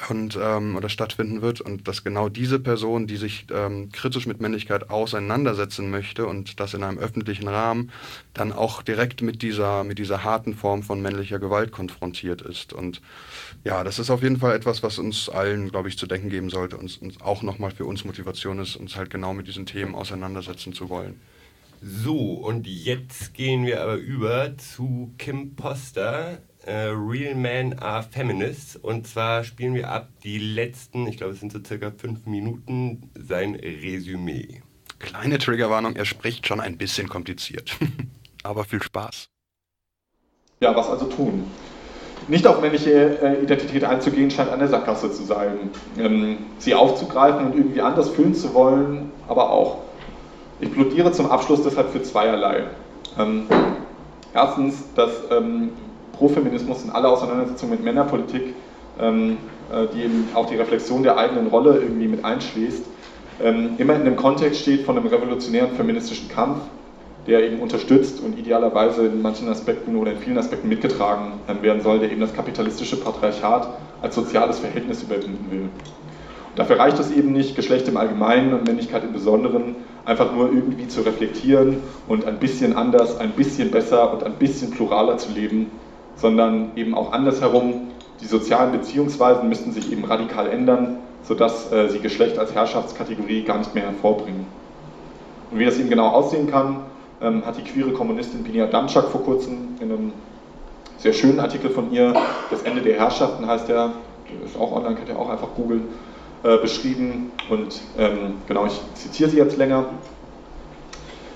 und 0.09 0.37
ähm, 0.41 0.75
oder 0.75 0.89
stattfinden 0.89 1.41
wird 1.41 1.61
und 1.61 1.87
dass 1.87 2.03
genau 2.03 2.29
diese 2.29 2.59
Person, 2.59 3.07
die 3.07 3.17
sich 3.17 3.45
ähm, 3.51 3.91
kritisch 3.91 4.25
mit 4.25 4.41
Männlichkeit 4.41 4.89
auseinandersetzen 4.89 5.89
möchte 5.89 6.25
und 6.25 6.59
das 6.59 6.73
in 6.73 6.83
einem 6.83 6.97
öffentlichen 6.97 7.47
Rahmen, 7.47 7.91
dann 8.33 8.51
auch 8.51 8.81
direkt 8.81 9.21
mit 9.21 9.41
dieser 9.41 9.83
mit 9.83 9.99
dieser 9.99 10.23
harten 10.23 10.55
Form 10.55 10.83
von 10.83 11.01
männlicher 11.01 11.39
Gewalt 11.39 11.71
konfrontiert 11.71 12.41
ist 12.41 12.73
und 12.73 13.01
ja, 13.63 13.83
das 13.83 13.99
ist 13.99 14.09
auf 14.09 14.21
jeden 14.21 14.37
Fall 14.37 14.55
etwas, 14.55 14.83
was 14.83 14.99
uns 14.99 15.29
allen, 15.29 15.69
glaube 15.69 15.89
ich, 15.89 15.97
zu 15.97 16.07
denken 16.07 16.29
geben 16.29 16.49
sollte 16.49 16.77
und, 16.77 17.01
und 17.01 17.21
auch 17.21 17.41
nochmal 17.41 17.71
für 17.71 17.85
uns 17.85 18.05
Motivation 18.05 18.59
ist, 18.59 18.75
uns 18.75 18.95
halt 18.95 19.09
genau 19.09 19.33
mit 19.33 19.47
diesen 19.47 19.65
Themen 19.65 19.95
auseinandersetzen 19.95 20.73
zu 20.73 20.89
wollen. 20.89 21.19
So, 21.81 22.17
und 22.17 22.65
jetzt 22.67 23.33
gehen 23.33 23.65
wir 23.65 23.81
aber 23.81 23.95
über 23.95 24.57
zu 24.57 25.13
Kim 25.17 25.55
Poster, 25.55 26.39
äh, 26.65 26.89
Real 26.89 27.35
Men 27.35 27.79
Are 27.79 28.03
Feminists. 28.03 28.75
Und 28.75 29.07
zwar 29.07 29.43
spielen 29.43 29.75
wir 29.75 29.89
ab 29.89 30.09
die 30.23 30.37
letzten, 30.37 31.07
ich 31.07 31.17
glaube, 31.17 31.33
es 31.33 31.39
sind 31.39 31.51
so 31.51 31.59
circa 31.63 31.91
fünf 31.91 32.25
Minuten, 32.25 33.09
sein 33.15 33.55
Resümee. 33.55 34.61
Kleine 34.99 35.37
Triggerwarnung, 35.37 35.95
er 35.95 36.05
spricht 36.05 36.47
schon 36.47 36.59
ein 36.59 36.77
bisschen 36.77 37.09
kompliziert. 37.09 37.77
Aber 38.43 38.63
viel 38.63 38.81
Spaß. 38.81 39.29
Ja, 40.61 40.75
was 40.75 40.89
also 40.89 41.05
tun? 41.05 41.45
Nicht 42.27 42.47
auf 42.47 42.61
männliche 42.61 43.19
äh, 43.21 43.43
Identität 43.43 43.83
einzugehen, 43.83 44.31
scheint 44.31 44.49
eine 44.49 44.67
Sackgasse 44.67 45.11
zu 45.11 45.23
sein. 45.23 45.69
Ähm, 45.97 46.37
sie 46.57 46.73
aufzugreifen 46.73 47.47
und 47.47 47.55
irgendwie 47.55 47.81
anders 47.81 48.09
fühlen 48.09 48.33
zu 48.33 48.53
wollen, 48.53 49.11
aber 49.27 49.51
auch. 49.51 49.79
Ich 50.59 50.71
plädiere 50.71 51.11
zum 51.11 51.29
Abschluss 51.29 51.61
deshalb 51.63 51.91
für 51.91 52.01
zweierlei. 52.01 52.63
Ähm, 53.19 53.47
erstens, 54.33 54.83
dass 54.95 55.11
ähm, 55.29 55.69
Profeminismus 56.17 56.83
in 56.83 56.91
aller 56.91 57.09
Auseinandersetzung 57.09 57.69
mit 57.69 57.83
Männerpolitik, 57.83 58.53
ähm, 58.99 59.37
äh, 59.71 59.87
die 59.93 60.03
eben 60.03 60.29
auch 60.33 60.45
die 60.45 60.55
Reflexion 60.55 61.03
der 61.03 61.17
eigenen 61.17 61.47
Rolle 61.47 61.79
irgendwie 61.79 62.07
mit 62.07 62.23
einschließt, 62.23 62.83
ähm, 63.43 63.71
immer 63.77 63.95
in 63.95 64.05
dem 64.05 64.15
Kontext 64.15 64.61
steht 64.61 64.85
von 64.85 64.97
einem 64.97 65.07
revolutionären 65.07 65.75
feministischen 65.75 66.29
Kampf, 66.29 66.59
der 67.27 67.43
eben 67.43 67.59
unterstützt 67.59 68.21
und 68.21 68.37
idealerweise 68.37 69.07
in 69.07 69.21
manchen 69.21 69.49
Aspekten 69.49 69.95
oder 69.95 70.11
in 70.11 70.19
vielen 70.19 70.37
Aspekten 70.37 70.69
mitgetragen 70.69 71.33
ähm, 71.49 71.61
werden 71.61 71.81
soll, 71.81 71.99
der 71.99 72.11
eben 72.11 72.21
das 72.21 72.33
kapitalistische 72.33 72.97
Patriarchat 72.97 73.67
als 74.01 74.15
soziales 74.15 74.59
Verhältnis 74.59 75.03
überwinden 75.03 75.47
will. 75.49 75.69
Dafür 76.55 76.79
reicht 76.79 76.99
es 76.99 77.11
eben 77.11 77.33
nicht, 77.33 77.55
Geschlecht 77.55 77.87
im 77.89 77.97
Allgemeinen 77.97 78.53
und 78.53 78.65
Männlichkeit 78.65 79.03
im 79.03 79.11
Besonderen 79.11 79.75
einfach 80.05 80.31
nur 80.33 80.45
irgendwie 80.53 80.87
zu 80.87 81.01
reflektieren 81.01 81.77
und 82.07 82.25
ein 82.25 82.39
bisschen 82.39 82.77
anders, 82.77 83.19
ein 83.19 83.31
bisschen 83.31 83.71
besser 83.71 84.13
und 84.13 84.23
ein 84.23 84.33
bisschen 84.33 84.71
pluraler 84.71 85.17
zu 85.17 85.33
leben, 85.33 85.71
sondern 86.15 86.71
eben 86.75 86.95
auch 86.95 87.11
andersherum. 87.11 87.87
Die 88.21 88.25
sozialen 88.25 88.71
Beziehungsweisen 88.71 89.49
müssten 89.49 89.71
sich 89.71 89.91
eben 89.91 90.05
radikal 90.05 90.47
ändern, 90.47 90.97
sodass 91.23 91.71
äh, 91.71 91.89
sie 91.89 91.99
Geschlecht 91.99 92.37
als 92.37 92.53
Herrschaftskategorie 92.53 93.43
gar 93.43 93.57
nicht 93.57 93.75
mehr 93.75 93.85
hervorbringen. 93.85 94.45
Und 95.51 95.59
wie 95.59 95.65
das 95.65 95.77
eben 95.77 95.89
genau 95.89 96.07
aussehen 96.07 96.49
kann, 96.49 96.77
ähm, 97.21 97.45
hat 97.45 97.57
die 97.57 97.63
queere 97.63 97.91
Kommunistin 97.91 98.43
Binia 98.43 98.67
Damczak 98.67 99.09
vor 99.09 99.23
kurzem 99.23 99.75
in 99.79 99.91
einem 99.91 100.13
sehr 100.97 101.13
schönen 101.13 101.39
Artikel 101.39 101.69
von 101.69 101.91
ihr, 101.91 102.13
Das 102.49 102.63
Ende 102.63 102.81
der 102.81 102.97
Herrschaften 102.97 103.45
heißt 103.45 103.69
der, 103.69 103.91
ist 104.43 104.57
auch 104.57 104.71
online, 104.71 104.95
könnt 104.95 105.09
ihr 105.09 105.19
auch 105.19 105.29
einfach 105.29 105.49
googeln, 105.55 105.83
äh, 106.43 106.57
beschrieben. 106.57 107.31
Und 107.49 107.81
ähm, 107.97 108.35
genau, 108.47 108.65
ich 108.65 108.79
zitiere 108.95 109.29
sie 109.29 109.37
jetzt 109.37 109.57
länger. 109.57 109.85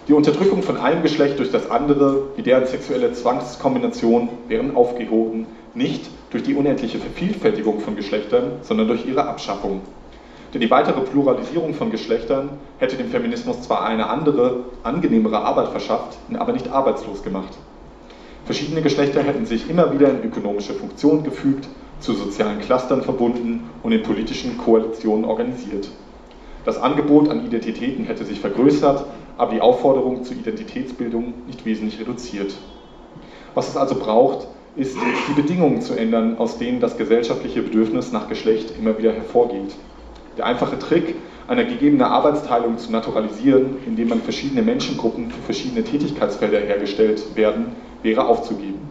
Die 0.10 0.16
Unterdrückung 0.16 0.64
von 0.64 0.78
einem 0.78 1.04
Geschlecht 1.04 1.38
durch 1.38 1.52
das 1.52 1.70
andere, 1.70 2.24
wie 2.36 2.42
deren 2.42 2.66
sexuelle 2.66 3.12
Zwangskombination, 3.12 4.28
wären 4.48 4.76
aufgehoben, 4.76 5.46
nicht 5.76 6.10
durch 6.32 6.42
die 6.42 6.56
unendliche 6.56 6.98
Vervielfältigung 6.98 7.80
von 7.80 7.96
Geschlechtern, 7.96 8.54
sondern 8.64 8.88
durch 8.88 9.06
ihre 9.06 9.28
Abschaffung. 9.28 9.82
Denn 10.52 10.62
die 10.62 10.72
weitere 10.72 11.02
Pluralisierung 11.02 11.76
von 11.76 11.92
Geschlechtern 11.92 12.50
hätte 12.80 12.96
dem 12.96 13.10
Feminismus 13.10 13.62
zwar 13.62 13.86
eine 13.86 14.10
andere, 14.10 14.62
angenehmere 14.82 15.44
Arbeit 15.44 15.68
verschafft, 15.68 16.18
ihn 16.28 16.38
aber 16.38 16.54
nicht 16.54 16.72
arbeitslos 16.72 17.22
gemacht. 17.22 17.56
Verschiedene 18.46 18.82
Geschlechter 18.82 19.22
hätten 19.22 19.46
sich 19.46 19.70
immer 19.70 19.94
wieder 19.94 20.10
in 20.10 20.24
ökonomische 20.24 20.74
Funktionen 20.74 21.24
gefügt, 21.24 21.68
zu 22.00 22.14
sozialen 22.14 22.62
Clustern 22.62 23.04
verbunden 23.04 23.70
und 23.84 23.92
in 23.92 24.02
politischen 24.02 24.58
Koalitionen 24.58 25.26
organisiert. 25.26 25.88
Das 26.66 26.82
Angebot 26.82 27.30
an 27.30 27.46
Identitäten 27.46 28.06
hätte 28.06 28.26
sich 28.26 28.40
vergrößert, 28.40 29.06
aber 29.40 29.54
die 29.54 29.62
Aufforderung 29.62 30.24
zur 30.26 30.36
Identitätsbildung 30.36 31.34
nicht 31.48 31.66
wesentlich 31.66 32.00
reduziert. 32.00 32.54
Was 33.56 33.70
es 33.70 33.78
also 33.78 33.96
braucht, 33.96 34.48
ist, 34.76 34.98
die 35.30 35.34
Bedingungen 35.34 35.82
zu 35.82 35.96
ändern, 35.96 36.38
aus 36.38 36.58
denen 36.58 36.82
das 36.82 36.98
gesellschaftliche 36.98 37.62
Bedürfnis 37.62 38.12
nach 38.12 38.28
Geschlecht 38.28 38.74
immer 38.78 38.98
wieder 38.98 39.14
hervorgeht. 39.14 39.76
Der 40.38 40.46
einfache 40.46 40.78
Trick, 40.78 41.16
eine 41.48 41.66
gegebene 41.66 42.08
Arbeitsteilung 42.08 42.78
zu 42.78 42.92
naturalisieren, 42.92 43.78
indem 43.86 44.10
man 44.10 44.22
verschiedene 44.22 44.62
Menschengruppen 44.62 45.32
für 45.32 45.42
verschiedene 45.42 45.84
Tätigkeitsfelder 45.84 46.60
hergestellt 46.60 47.36
werden, 47.36 47.76
wäre 48.04 48.28
aufzugeben. 48.28 48.82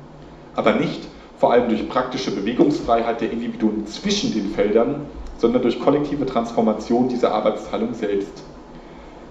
Aber 0.56 0.72
nicht 0.72 1.02
vor 1.36 1.52
allem 1.52 1.68
durch 1.68 1.88
praktische 1.88 2.30
Bewegungsfreiheit 2.30 3.20
der 3.20 3.30
Individuen 3.30 3.86
zwischen 3.86 4.32
den 4.32 4.50
Feldern, 4.50 5.02
sondern 5.36 5.60
durch 5.62 5.78
kollektive 5.78 6.24
Transformation 6.24 7.08
dieser 7.08 7.32
Arbeitsteilung 7.32 7.92
selbst. 7.92 8.42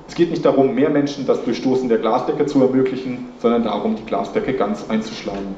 Es 0.07 0.15
geht 0.15 0.29
nicht 0.31 0.45
darum, 0.45 0.73
mehr 0.73 0.89
Menschen 0.89 1.27
das 1.27 1.43
Durchstoßen 1.43 1.89
der 1.89 1.97
Glasdecke 1.97 2.45
zu 2.45 2.61
ermöglichen, 2.61 3.29
sondern 3.39 3.63
darum, 3.63 3.95
die 3.95 4.05
Glasdecke 4.05 4.53
ganz 4.53 4.85
einzuschlagen. 4.89 5.55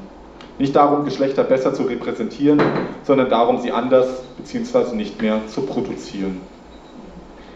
Nicht 0.58 0.76
darum, 0.76 1.06
Geschlechter 1.06 1.44
besser 1.44 1.74
zu 1.74 1.84
repräsentieren, 1.84 2.62
sondern 3.04 3.30
darum, 3.30 3.60
sie 3.62 3.72
anders 3.72 4.24
bzw. 4.38 4.96
nicht 4.96 5.22
mehr 5.22 5.40
zu 5.48 5.62
produzieren. 5.62 6.42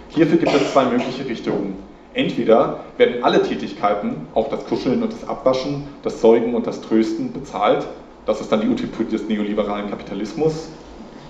Hierfür 0.10 0.38
gibt 0.38 0.54
es 0.54 0.72
zwei 0.72 0.86
mögliche 0.86 1.26
Richtungen. 1.26 1.76
Entweder 2.14 2.82
werden 2.98 3.24
alle 3.24 3.42
Tätigkeiten, 3.42 4.28
auch 4.36 4.50
das 4.50 4.66
Kuscheln 4.68 5.02
und 5.02 5.12
das 5.12 5.28
Abwaschen, 5.28 5.86
das 6.04 6.22
Säugen 6.22 6.54
und 6.54 6.68
das 6.68 6.82
Trösten, 6.82 7.34
bezahlt. 7.34 7.88
Das 8.26 8.40
ist 8.40 8.52
dann 8.52 8.62
die 8.62 8.70
Utopie 8.70 9.06
des 9.06 9.28
neoliberalen 9.28 9.90
Kapitalismus. 9.90 10.70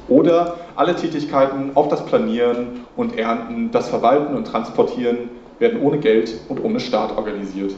Oder 0.10 0.58
alle 0.76 0.96
Tätigkeiten, 0.96 1.72
auch 1.76 1.88
das 1.88 2.06
Planieren 2.06 2.82
und 2.98 3.18
Ernten, 3.18 3.72
das 3.72 3.90
Verwalten 3.90 4.36
und 4.36 4.46
Transportieren, 4.46 5.30
werden 5.60 5.82
ohne 5.82 6.00
Geld 6.00 6.34
und 6.50 6.64
ohne 6.64 6.80
Staat 6.80 7.16
organisiert. 7.18 7.74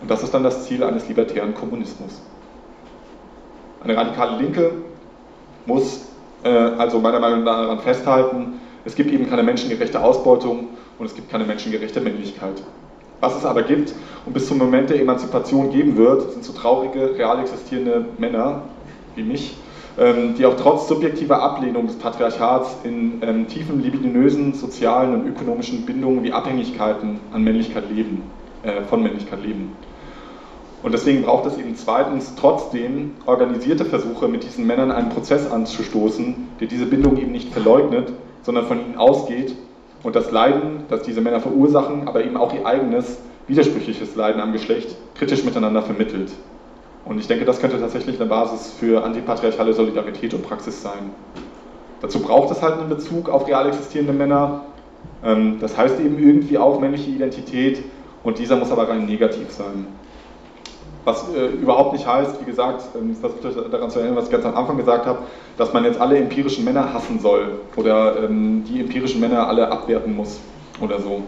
Und 0.00 0.10
das 0.10 0.22
ist 0.22 0.34
dann 0.34 0.42
das 0.42 0.66
Ziel 0.66 0.82
eines 0.82 1.08
libertären 1.08 1.54
Kommunismus. 1.54 2.20
Eine 3.82 3.96
radikale 3.96 4.40
Linke 4.40 4.72
muss 5.66 6.06
äh, 6.44 6.48
also 6.48 6.98
meiner 6.98 7.20
Meinung 7.20 7.44
nach 7.44 7.62
daran 7.62 7.80
festhalten, 7.80 8.60
es 8.84 8.94
gibt 8.96 9.12
eben 9.12 9.28
keine 9.28 9.42
menschengerechte 9.42 10.02
Ausbeutung 10.02 10.68
und 10.98 11.06
es 11.06 11.14
gibt 11.14 11.30
keine 11.30 11.44
menschengerechte 11.44 12.00
Männlichkeit. 12.00 12.62
Was 13.20 13.36
es 13.36 13.44
aber 13.44 13.62
gibt 13.62 13.94
und 14.26 14.32
bis 14.32 14.48
zum 14.48 14.58
Moment 14.58 14.90
der 14.90 15.00
Emanzipation 15.00 15.70
geben 15.70 15.96
wird, 15.96 16.32
sind 16.32 16.44
so 16.44 16.52
traurige, 16.52 17.16
real 17.16 17.38
existierende 17.38 18.06
Männer 18.18 18.62
wie 19.14 19.22
mich, 19.22 19.56
die 20.38 20.46
auch 20.46 20.56
trotz 20.56 20.88
subjektiver 20.88 21.42
Ablehnung 21.42 21.86
des 21.86 21.96
Patriarchats 21.96 22.76
in 22.84 23.20
ähm, 23.22 23.46
tiefen 23.46 23.82
libidinösen 23.82 24.54
sozialen 24.54 25.12
und 25.14 25.28
ökonomischen 25.28 25.84
Bindungen 25.84 26.22
wie 26.22 26.32
Abhängigkeiten 26.32 27.20
an 27.32 27.44
Männlichkeit 27.44 27.90
leben. 27.90 28.22
äh, 28.62 28.82
von 28.82 29.02
Männlichkeit 29.02 29.42
leben. 29.42 29.72
Und 30.82 30.92
deswegen 30.92 31.22
braucht 31.22 31.46
es 31.46 31.58
eben 31.58 31.76
zweitens 31.76 32.34
trotzdem 32.34 33.12
organisierte 33.26 33.84
Versuche, 33.84 34.26
mit 34.28 34.42
diesen 34.42 34.66
Männern 34.66 34.90
einen 34.90 35.10
Prozess 35.10 35.50
anzustoßen, 35.50 36.34
der 36.60 36.66
diese 36.66 36.86
Bindung 36.86 37.16
eben 37.18 37.30
nicht 37.30 37.52
verleugnet, 37.52 38.12
sondern 38.42 38.66
von 38.66 38.80
ihnen 38.80 38.96
ausgeht 38.96 39.54
und 40.02 40.16
das 40.16 40.32
Leiden, 40.32 40.84
das 40.88 41.02
diese 41.02 41.20
Männer 41.20 41.40
verursachen, 41.40 42.08
aber 42.08 42.24
eben 42.24 42.36
auch 42.36 42.52
ihr 42.52 42.66
eigenes 42.66 43.18
widersprüchliches 43.46 44.16
Leiden 44.16 44.40
am 44.40 44.52
Geschlecht 44.52 44.96
kritisch 45.14 45.44
miteinander 45.44 45.82
vermittelt. 45.82 46.32
Und 47.04 47.18
ich 47.18 47.26
denke, 47.26 47.44
das 47.44 47.60
könnte 47.60 47.80
tatsächlich 47.80 48.20
eine 48.20 48.28
Basis 48.28 48.72
für 48.72 49.02
antipatriarchale 49.02 49.72
Solidarität 49.72 50.34
und 50.34 50.42
Praxis 50.42 50.82
sein. 50.82 51.10
Dazu 52.00 52.20
braucht 52.20 52.50
es 52.50 52.62
halt 52.62 52.78
einen 52.78 52.88
Bezug 52.88 53.28
auf 53.28 53.46
real 53.46 53.66
existierende 53.68 54.12
Männer. 54.12 54.62
Ähm, 55.24 55.58
das 55.60 55.76
heißt 55.76 56.00
eben 56.00 56.18
irgendwie 56.18 56.58
auch 56.58 56.80
männliche 56.80 57.10
Identität 57.10 57.82
und 58.22 58.38
dieser 58.38 58.56
muss 58.56 58.70
aber 58.70 58.88
rein 58.88 59.06
negativ 59.06 59.50
sein. 59.50 59.86
Was 61.04 61.28
äh, 61.34 61.46
überhaupt 61.46 61.94
nicht 61.94 62.06
heißt, 62.06 62.40
wie 62.40 62.44
gesagt, 62.44 62.84
ähm, 62.96 63.16
versuche 63.16 63.68
daran 63.68 63.90
zu 63.90 63.98
erinnern, 63.98 64.16
was 64.16 64.26
ich 64.26 64.30
ganz 64.30 64.44
am 64.44 64.56
Anfang 64.56 64.76
gesagt 64.76 65.06
habe, 65.06 65.18
dass 65.58 65.72
man 65.72 65.84
jetzt 65.84 66.00
alle 66.00 66.16
empirischen 66.16 66.64
Männer 66.64 66.94
hassen 66.94 67.18
soll 67.18 67.60
oder 67.74 68.22
ähm, 68.22 68.64
die 68.68 68.80
empirischen 68.80 69.20
Männer 69.20 69.48
alle 69.48 69.70
abwerten 69.70 70.14
muss 70.14 70.40
oder 70.80 71.00
so. 71.00 71.22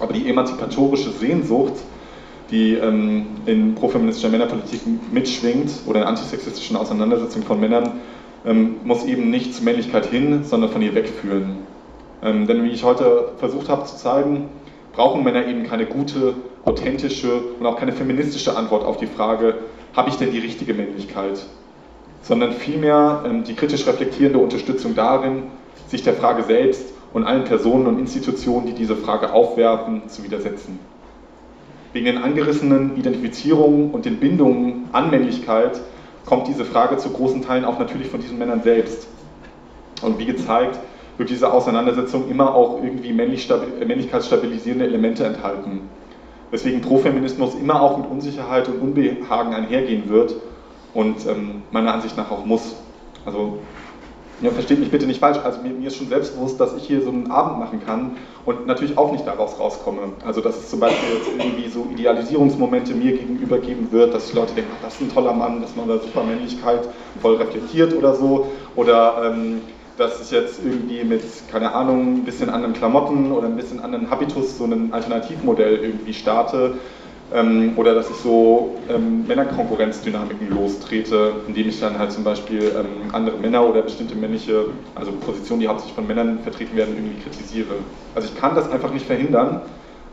Aber 0.00 0.12
die 0.12 0.28
emanzipatorische 0.28 1.10
Sehnsucht, 1.10 1.74
die 2.50 2.74
ähm, 2.74 3.26
in 3.46 3.74
profeministischer 3.74 4.28
Männerpolitik 4.28 4.80
mitschwingt 5.12 5.70
oder 5.86 6.02
in 6.02 6.06
antisexistischen 6.06 6.76
Auseinandersetzungen 6.76 7.44
von 7.44 7.60
Männern, 7.60 8.00
ähm, 8.44 8.76
muss 8.84 9.04
eben 9.04 9.30
nicht 9.30 9.54
zur 9.54 9.64
Männlichkeit 9.64 10.06
hin, 10.06 10.44
sondern 10.44 10.70
von 10.70 10.82
ihr 10.82 10.94
wegführen. 10.94 11.56
Ähm, 12.22 12.46
denn 12.46 12.62
wie 12.64 12.70
ich 12.70 12.84
heute 12.84 13.32
versucht 13.38 13.68
habe 13.68 13.84
zu 13.84 13.96
zeigen, 13.96 14.48
brauchen 14.92 15.24
Männer 15.24 15.46
eben 15.46 15.64
keine 15.64 15.86
gute, 15.86 16.34
authentische 16.64 17.42
und 17.58 17.66
auch 17.66 17.76
keine 17.76 17.92
feministische 17.92 18.56
Antwort 18.56 18.84
auf 18.84 18.96
die 18.96 19.06
Frage, 19.06 19.56
habe 19.94 20.10
ich 20.10 20.16
denn 20.16 20.30
die 20.30 20.38
richtige 20.38 20.74
Männlichkeit? 20.74 21.44
Sondern 22.22 22.52
vielmehr 22.52 23.24
ähm, 23.26 23.44
die 23.44 23.54
kritisch 23.54 23.86
reflektierende 23.86 24.38
Unterstützung 24.38 24.94
darin, 24.94 25.44
sich 25.88 26.02
der 26.02 26.14
Frage 26.14 26.44
selbst 26.44 26.92
und 27.12 27.24
allen 27.24 27.44
Personen 27.44 27.86
und 27.86 27.98
Institutionen, 27.98 28.66
die 28.66 28.74
diese 28.74 28.96
Frage 28.96 29.32
aufwerfen, 29.32 30.08
zu 30.08 30.22
widersetzen. 30.24 30.78
Wegen 31.96 32.04
den 32.04 32.18
angerissenen 32.18 32.94
Identifizierungen 32.98 33.90
und 33.90 34.04
den 34.04 34.18
Bindungen 34.18 34.90
an 34.92 35.08
Männlichkeit 35.08 35.80
kommt 36.26 36.46
diese 36.46 36.66
Frage 36.66 36.98
zu 36.98 37.08
großen 37.08 37.40
Teilen 37.40 37.64
auch 37.64 37.78
natürlich 37.78 38.08
von 38.08 38.20
diesen 38.20 38.36
Männern 38.36 38.62
selbst. 38.62 39.08
Und 40.02 40.18
wie 40.18 40.26
gezeigt, 40.26 40.78
wird 41.16 41.30
diese 41.30 41.50
Auseinandersetzung 41.50 42.28
immer 42.28 42.54
auch 42.54 42.82
irgendwie 42.84 43.14
männlich, 43.14 43.48
männlichkeitsstabilisierende 43.78 44.84
Elemente 44.84 45.24
enthalten. 45.24 45.88
Weswegen 46.50 46.82
Profeminismus 46.82 47.54
immer 47.54 47.80
auch 47.80 47.96
mit 47.96 48.10
Unsicherheit 48.10 48.68
und 48.68 48.78
Unbehagen 48.78 49.54
einhergehen 49.54 50.10
wird 50.10 50.34
und 50.92 51.26
ähm, 51.26 51.62
meiner 51.70 51.94
Ansicht 51.94 52.14
nach 52.18 52.30
auch 52.30 52.44
muss. 52.44 52.76
Also 53.24 53.60
ja, 54.40 54.50
versteht 54.50 54.78
mich 54.78 54.90
bitte 54.90 55.06
nicht 55.06 55.20
falsch, 55.20 55.38
also 55.42 55.62
mir, 55.62 55.70
mir, 55.70 55.86
ist 55.86 55.96
schon 55.96 56.08
selbstbewusst, 56.08 56.60
dass 56.60 56.76
ich 56.76 56.84
hier 56.84 57.00
so 57.00 57.08
einen 57.08 57.30
Abend 57.30 57.58
machen 57.58 57.80
kann 57.84 58.16
und 58.44 58.66
natürlich 58.66 58.98
auch 58.98 59.12
nicht 59.12 59.26
daraus 59.26 59.58
rauskomme. 59.58 60.00
Also 60.24 60.40
dass 60.40 60.56
es 60.56 60.68
zum 60.68 60.80
Beispiel 60.80 61.16
jetzt 61.16 61.28
irgendwie 61.28 61.68
so 61.68 61.86
Idealisierungsmomente 61.90 62.94
mir 62.94 63.12
gegenüber 63.12 63.58
geben 63.58 63.90
wird, 63.92 64.14
dass 64.14 64.28
die 64.28 64.36
Leute 64.36 64.54
denken, 64.54 64.70
ach, 64.76 64.84
das 64.84 64.94
ist 64.94 65.02
ein 65.02 65.14
toller 65.14 65.32
Mann, 65.32 65.62
dass 65.62 65.74
man 65.74 65.88
da 65.88 65.98
Supermännlichkeit 65.98 66.88
voll 67.22 67.36
reflektiert 67.36 67.94
oder 67.94 68.14
so. 68.14 68.48
Oder 68.74 69.32
ähm, 69.32 69.62
dass 69.96 70.20
ich 70.20 70.30
jetzt 70.30 70.60
irgendwie 70.62 71.04
mit, 71.04 71.22
keine 71.50 71.72
Ahnung, 71.72 72.16
ein 72.16 72.24
bisschen 72.24 72.50
anderen 72.50 72.74
Klamotten 72.74 73.32
oder 73.32 73.46
ein 73.46 73.56
bisschen 73.56 73.80
anderen 73.80 74.10
Habitus 74.10 74.58
so 74.58 74.64
ein 74.64 74.92
Alternativmodell 74.92 75.76
irgendwie 75.76 76.12
starte. 76.12 76.74
Ähm, 77.34 77.72
oder 77.76 77.94
dass 77.94 78.08
ich 78.08 78.16
so 78.16 78.76
ähm, 78.88 79.26
Männerkonkurrenzdynamiken 79.26 80.48
lostrete, 80.48 81.32
indem 81.48 81.68
ich 81.68 81.80
dann 81.80 81.98
halt 81.98 82.12
zum 82.12 82.22
Beispiel 82.22 82.72
ähm, 82.78 83.12
andere 83.12 83.36
Männer 83.36 83.68
oder 83.68 83.82
bestimmte 83.82 84.14
männliche, 84.14 84.66
also 84.94 85.10
Positionen, 85.12 85.60
die 85.60 85.66
hauptsächlich 85.66 85.96
von 85.96 86.06
Männern 86.06 86.38
vertreten 86.40 86.76
werden, 86.76 86.94
irgendwie 86.94 87.20
kritisiere. 87.20 87.74
Also 88.14 88.28
ich 88.32 88.40
kann 88.40 88.54
das 88.54 88.70
einfach 88.70 88.92
nicht 88.92 89.06
verhindern, 89.06 89.62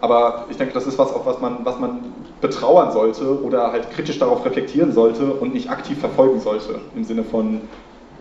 aber 0.01 0.47
ich 0.49 0.57
denke, 0.57 0.73
das 0.73 0.87
ist 0.87 0.97
was, 0.97 1.13
auf 1.13 1.25
was 1.25 1.39
man, 1.39 1.63
was 1.63 1.79
man 1.79 1.99
betrauern 2.41 2.91
sollte 2.91 3.41
oder 3.43 3.71
halt 3.71 3.91
kritisch 3.91 4.17
darauf 4.17 4.43
reflektieren 4.43 4.91
sollte 4.91 5.33
und 5.33 5.53
nicht 5.53 5.69
aktiv 5.69 5.99
verfolgen 5.99 6.39
sollte, 6.39 6.79
im 6.95 7.03
Sinne 7.03 7.23
von, 7.23 7.61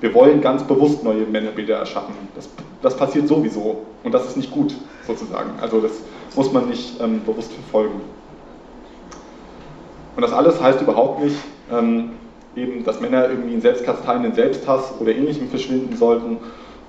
wir 0.00 0.12
wollen 0.14 0.42
ganz 0.42 0.62
bewusst 0.64 1.02
neue 1.02 1.24
Männerbilder 1.24 1.76
erschaffen. 1.76 2.14
Das, 2.34 2.48
das 2.82 2.96
passiert 2.96 3.26
sowieso 3.26 3.86
und 4.04 4.12
das 4.12 4.26
ist 4.26 4.36
nicht 4.36 4.50
gut, 4.50 4.74
sozusagen. 5.06 5.50
Also 5.60 5.80
das 5.80 5.92
muss 6.36 6.52
man 6.52 6.68
nicht 6.68 7.00
ähm, 7.00 7.22
bewusst 7.24 7.52
verfolgen. 7.52 8.00
Und 10.14 10.22
das 10.22 10.32
alles 10.32 10.60
heißt 10.60 10.80
überhaupt 10.80 11.22
nicht, 11.22 11.36
ähm, 11.70 12.10
eben, 12.54 12.84
dass 12.84 13.00
Männer 13.00 13.30
irgendwie 13.30 13.54
in 13.54 13.60
selbstkasteienden 13.60 14.34
Selbsthass 14.34 14.94
oder 15.00 15.14
ähnlichem 15.14 15.48
verschwinden 15.48 15.96
sollten, 15.96 16.38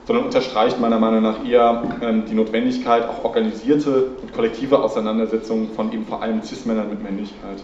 sondern 0.06 0.26
unterstreicht 0.26 0.80
meiner 0.80 1.00
Meinung 1.00 1.24
nach 1.24 1.46
eher 1.46 1.84
ähm, 2.02 2.24
die 2.30 2.34
Notwendigkeit, 2.34 3.08
auch 3.08 3.24
organisierte 3.24 4.08
und 4.22 4.34
kollektive 4.34 4.80
Auseinandersetzungen 4.80 5.70
von 5.76 5.94
eben 5.94 6.06
vor 6.06 6.22
allem 6.22 6.42
Cis-Männern 6.42 6.90
mit 6.90 7.02
Männlichkeit, 7.02 7.64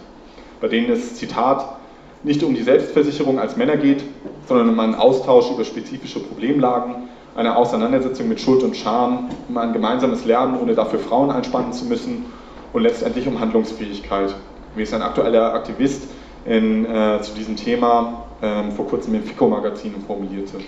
bei 0.60 0.68
denen 0.68 0.90
es, 0.90 1.16
Zitat, 1.16 1.76
nicht 2.22 2.42
um 2.42 2.54
die 2.54 2.62
Selbstversicherung 2.62 3.38
als 3.38 3.56
Männer 3.56 3.76
geht, 3.76 4.04
sondern 4.46 4.68
um 4.68 4.80
einen 4.80 4.94
Austausch 4.94 5.50
über 5.50 5.64
spezifische 5.64 6.20
Problemlagen, 6.20 7.08
eine 7.34 7.56
Auseinandersetzung 7.56 8.28
mit 8.28 8.40
Schuld 8.40 8.62
und 8.62 8.76
Scham, 8.76 9.30
um 9.48 9.56
ein 9.56 9.72
gemeinsames 9.72 10.24
Lernen, 10.24 10.58
ohne 10.60 10.74
dafür 10.74 10.98
Frauen 10.98 11.30
einspannen 11.30 11.72
zu 11.72 11.84
müssen 11.84 12.26
und 12.72 12.82
letztendlich 12.82 13.26
um 13.26 13.40
Handlungsfähigkeit. 13.40 14.34
Wie 14.74 14.82
es 14.82 14.92
ein 14.92 15.02
aktueller 15.02 15.54
Aktivist 15.54 16.08
in, 16.44 16.84
äh, 16.86 17.20
zu 17.22 17.34
diesem 17.34 17.56
Thema 17.56 18.24
äh, 18.40 18.70
vor 18.70 18.86
kurzem 18.86 19.14
im 19.14 19.24
FICO-Magazin 19.24 19.94
formulierte. 20.06 20.58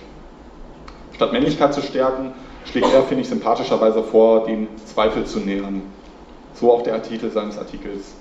Statt 1.14 1.32
Männlichkeit 1.32 1.72
zu 1.72 1.82
stärken, 1.82 2.32
schlägt 2.64 2.92
er, 2.92 3.02
finde 3.02 3.22
ich, 3.22 3.28
sympathischerweise 3.28 4.02
vor, 4.02 4.44
den 4.44 4.68
Zweifel 4.86 5.24
zu 5.24 5.40
nähern. 5.40 5.82
So 6.54 6.72
auch 6.72 6.82
der 6.82 7.02
Titel 7.02 7.30
seines 7.30 7.58
Artikels. 7.58 8.14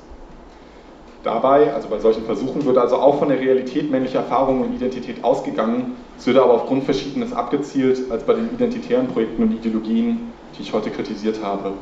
Dabei, 1.23 1.73
also 1.73 1.87
bei 1.87 1.99
solchen 1.99 2.25
Versuchen, 2.25 2.65
wird 2.65 2.77
also 2.77 2.95
auch 2.95 3.19
von 3.19 3.29
der 3.29 3.39
Realität 3.39 3.91
männlicher 3.91 4.19
Erfahrungen 4.19 4.63
und 4.63 4.75
Identität 4.75 5.23
ausgegangen, 5.23 5.95
es 6.17 6.25
wird 6.25 6.37
aber 6.37 6.53
aufgrund 6.53 6.83
Verschiedenes 6.83 7.33
abgezielt 7.33 8.11
als 8.11 8.23
bei 8.23 8.33
den 8.33 8.51
identitären 8.53 9.07
Projekten 9.07 9.43
und 9.43 9.53
Ideologien, 9.53 10.31
die 10.57 10.61
ich 10.61 10.73
heute 10.73 10.89
kritisiert 10.89 11.43
habe. 11.43 11.73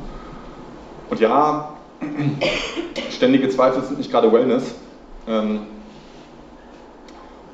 Und 1.08 1.20
ja, 1.20 1.74
ständige 3.10 3.48
Zweifel 3.48 3.82
sind 3.82 3.98
nicht 3.98 4.10
gerade 4.10 4.32
Wellness 4.32 4.74
ähm, 5.28 5.60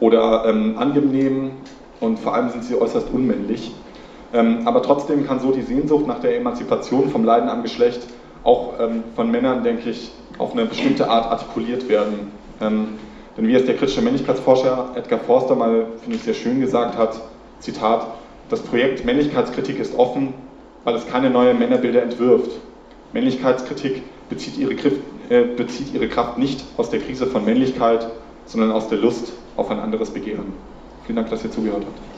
oder 0.01 0.45
ähm, 0.47 0.79
angenehm 0.79 1.53
und 2.01 2.19
vor 2.19 2.35
allem 2.35 2.51
sind 2.51 2.65
sie 2.65 2.81
äußerst 2.81 3.11
unmännlich. 3.13 3.73
Ähm, 4.33 4.67
aber 4.67 4.83
trotzdem 4.83 5.27
kann 5.27 5.41
so 5.41 5.53
die 5.53 5.63
Sehnsucht 5.63 6.07
nach 6.07 6.21
der 6.21 6.37
Emanzipation 6.37 7.11
vom 7.11 7.25
Leiden 7.25 7.49
am 7.49 7.63
Geschlecht 7.63 8.07
auch 8.45 8.75
ähm, 8.79 9.03
von 9.15 9.31
Männern, 9.31 9.65
denke 9.65 9.91
ich, 9.91 10.13
auf 10.39 10.53
eine 10.53 10.67
bestimmte 10.67 11.09
Art 11.09 11.27
artikuliert 11.27 11.89
werden. 11.89 12.31
Ähm, 12.61 12.89
denn 13.37 13.49
wie 13.49 13.55
es 13.55 13.67
der 13.67 13.77
kritische 13.77 14.03
Männlichkeitsforscher 14.03 14.93
Edgar 14.95 15.19
Forster 15.21 15.55
mal, 15.55 15.87
finde 16.03 16.17
ich, 16.17 16.23
sehr 16.23 16.35
schön 16.35 16.61
gesagt 16.61 16.97
hat, 16.97 17.21
Zitat, 17.61 18.07
das 18.49 18.61
Projekt 18.61 19.05
Männlichkeitskritik 19.05 19.79
ist 19.79 19.99
offen, 19.99 20.35
weil 20.85 20.95
es 20.95 21.07
keine 21.07 21.31
neuen 21.31 21.59
Männerbilder 21.59 22.03
entwirft. 22.03 22.51
Männlichkeitskritik 23.13 24.03
bezieht 24.29 24.59
ihre, 24.59 24.75
äh, 25.29 25.45
bezieht 25.57 25.95
ihre 25.95 26.09
Kraft 26.09 26.39
nicht 26.39 26.65
aus 26.77 26.91
der 26.91 27.01
Krise 27.01 27.27
von 27.27 27.45
Männlichkeit, 27.45 28.07
sondern 28.47 28.73
aus 28.73 28.89
der 28.89 28.99
Lust 28.99 29.33
auf 29.57 29.71
ein 29.71 29.81
anderes 29.81 30.11
Begehren. 30.11 30.53
Vielen 31.05 31.17
Dank, 31.17 31.31
dass 31.31 31.45
ihr 31.45 31.51
zugehört 31.51 31.85
habt. 31.87 32.16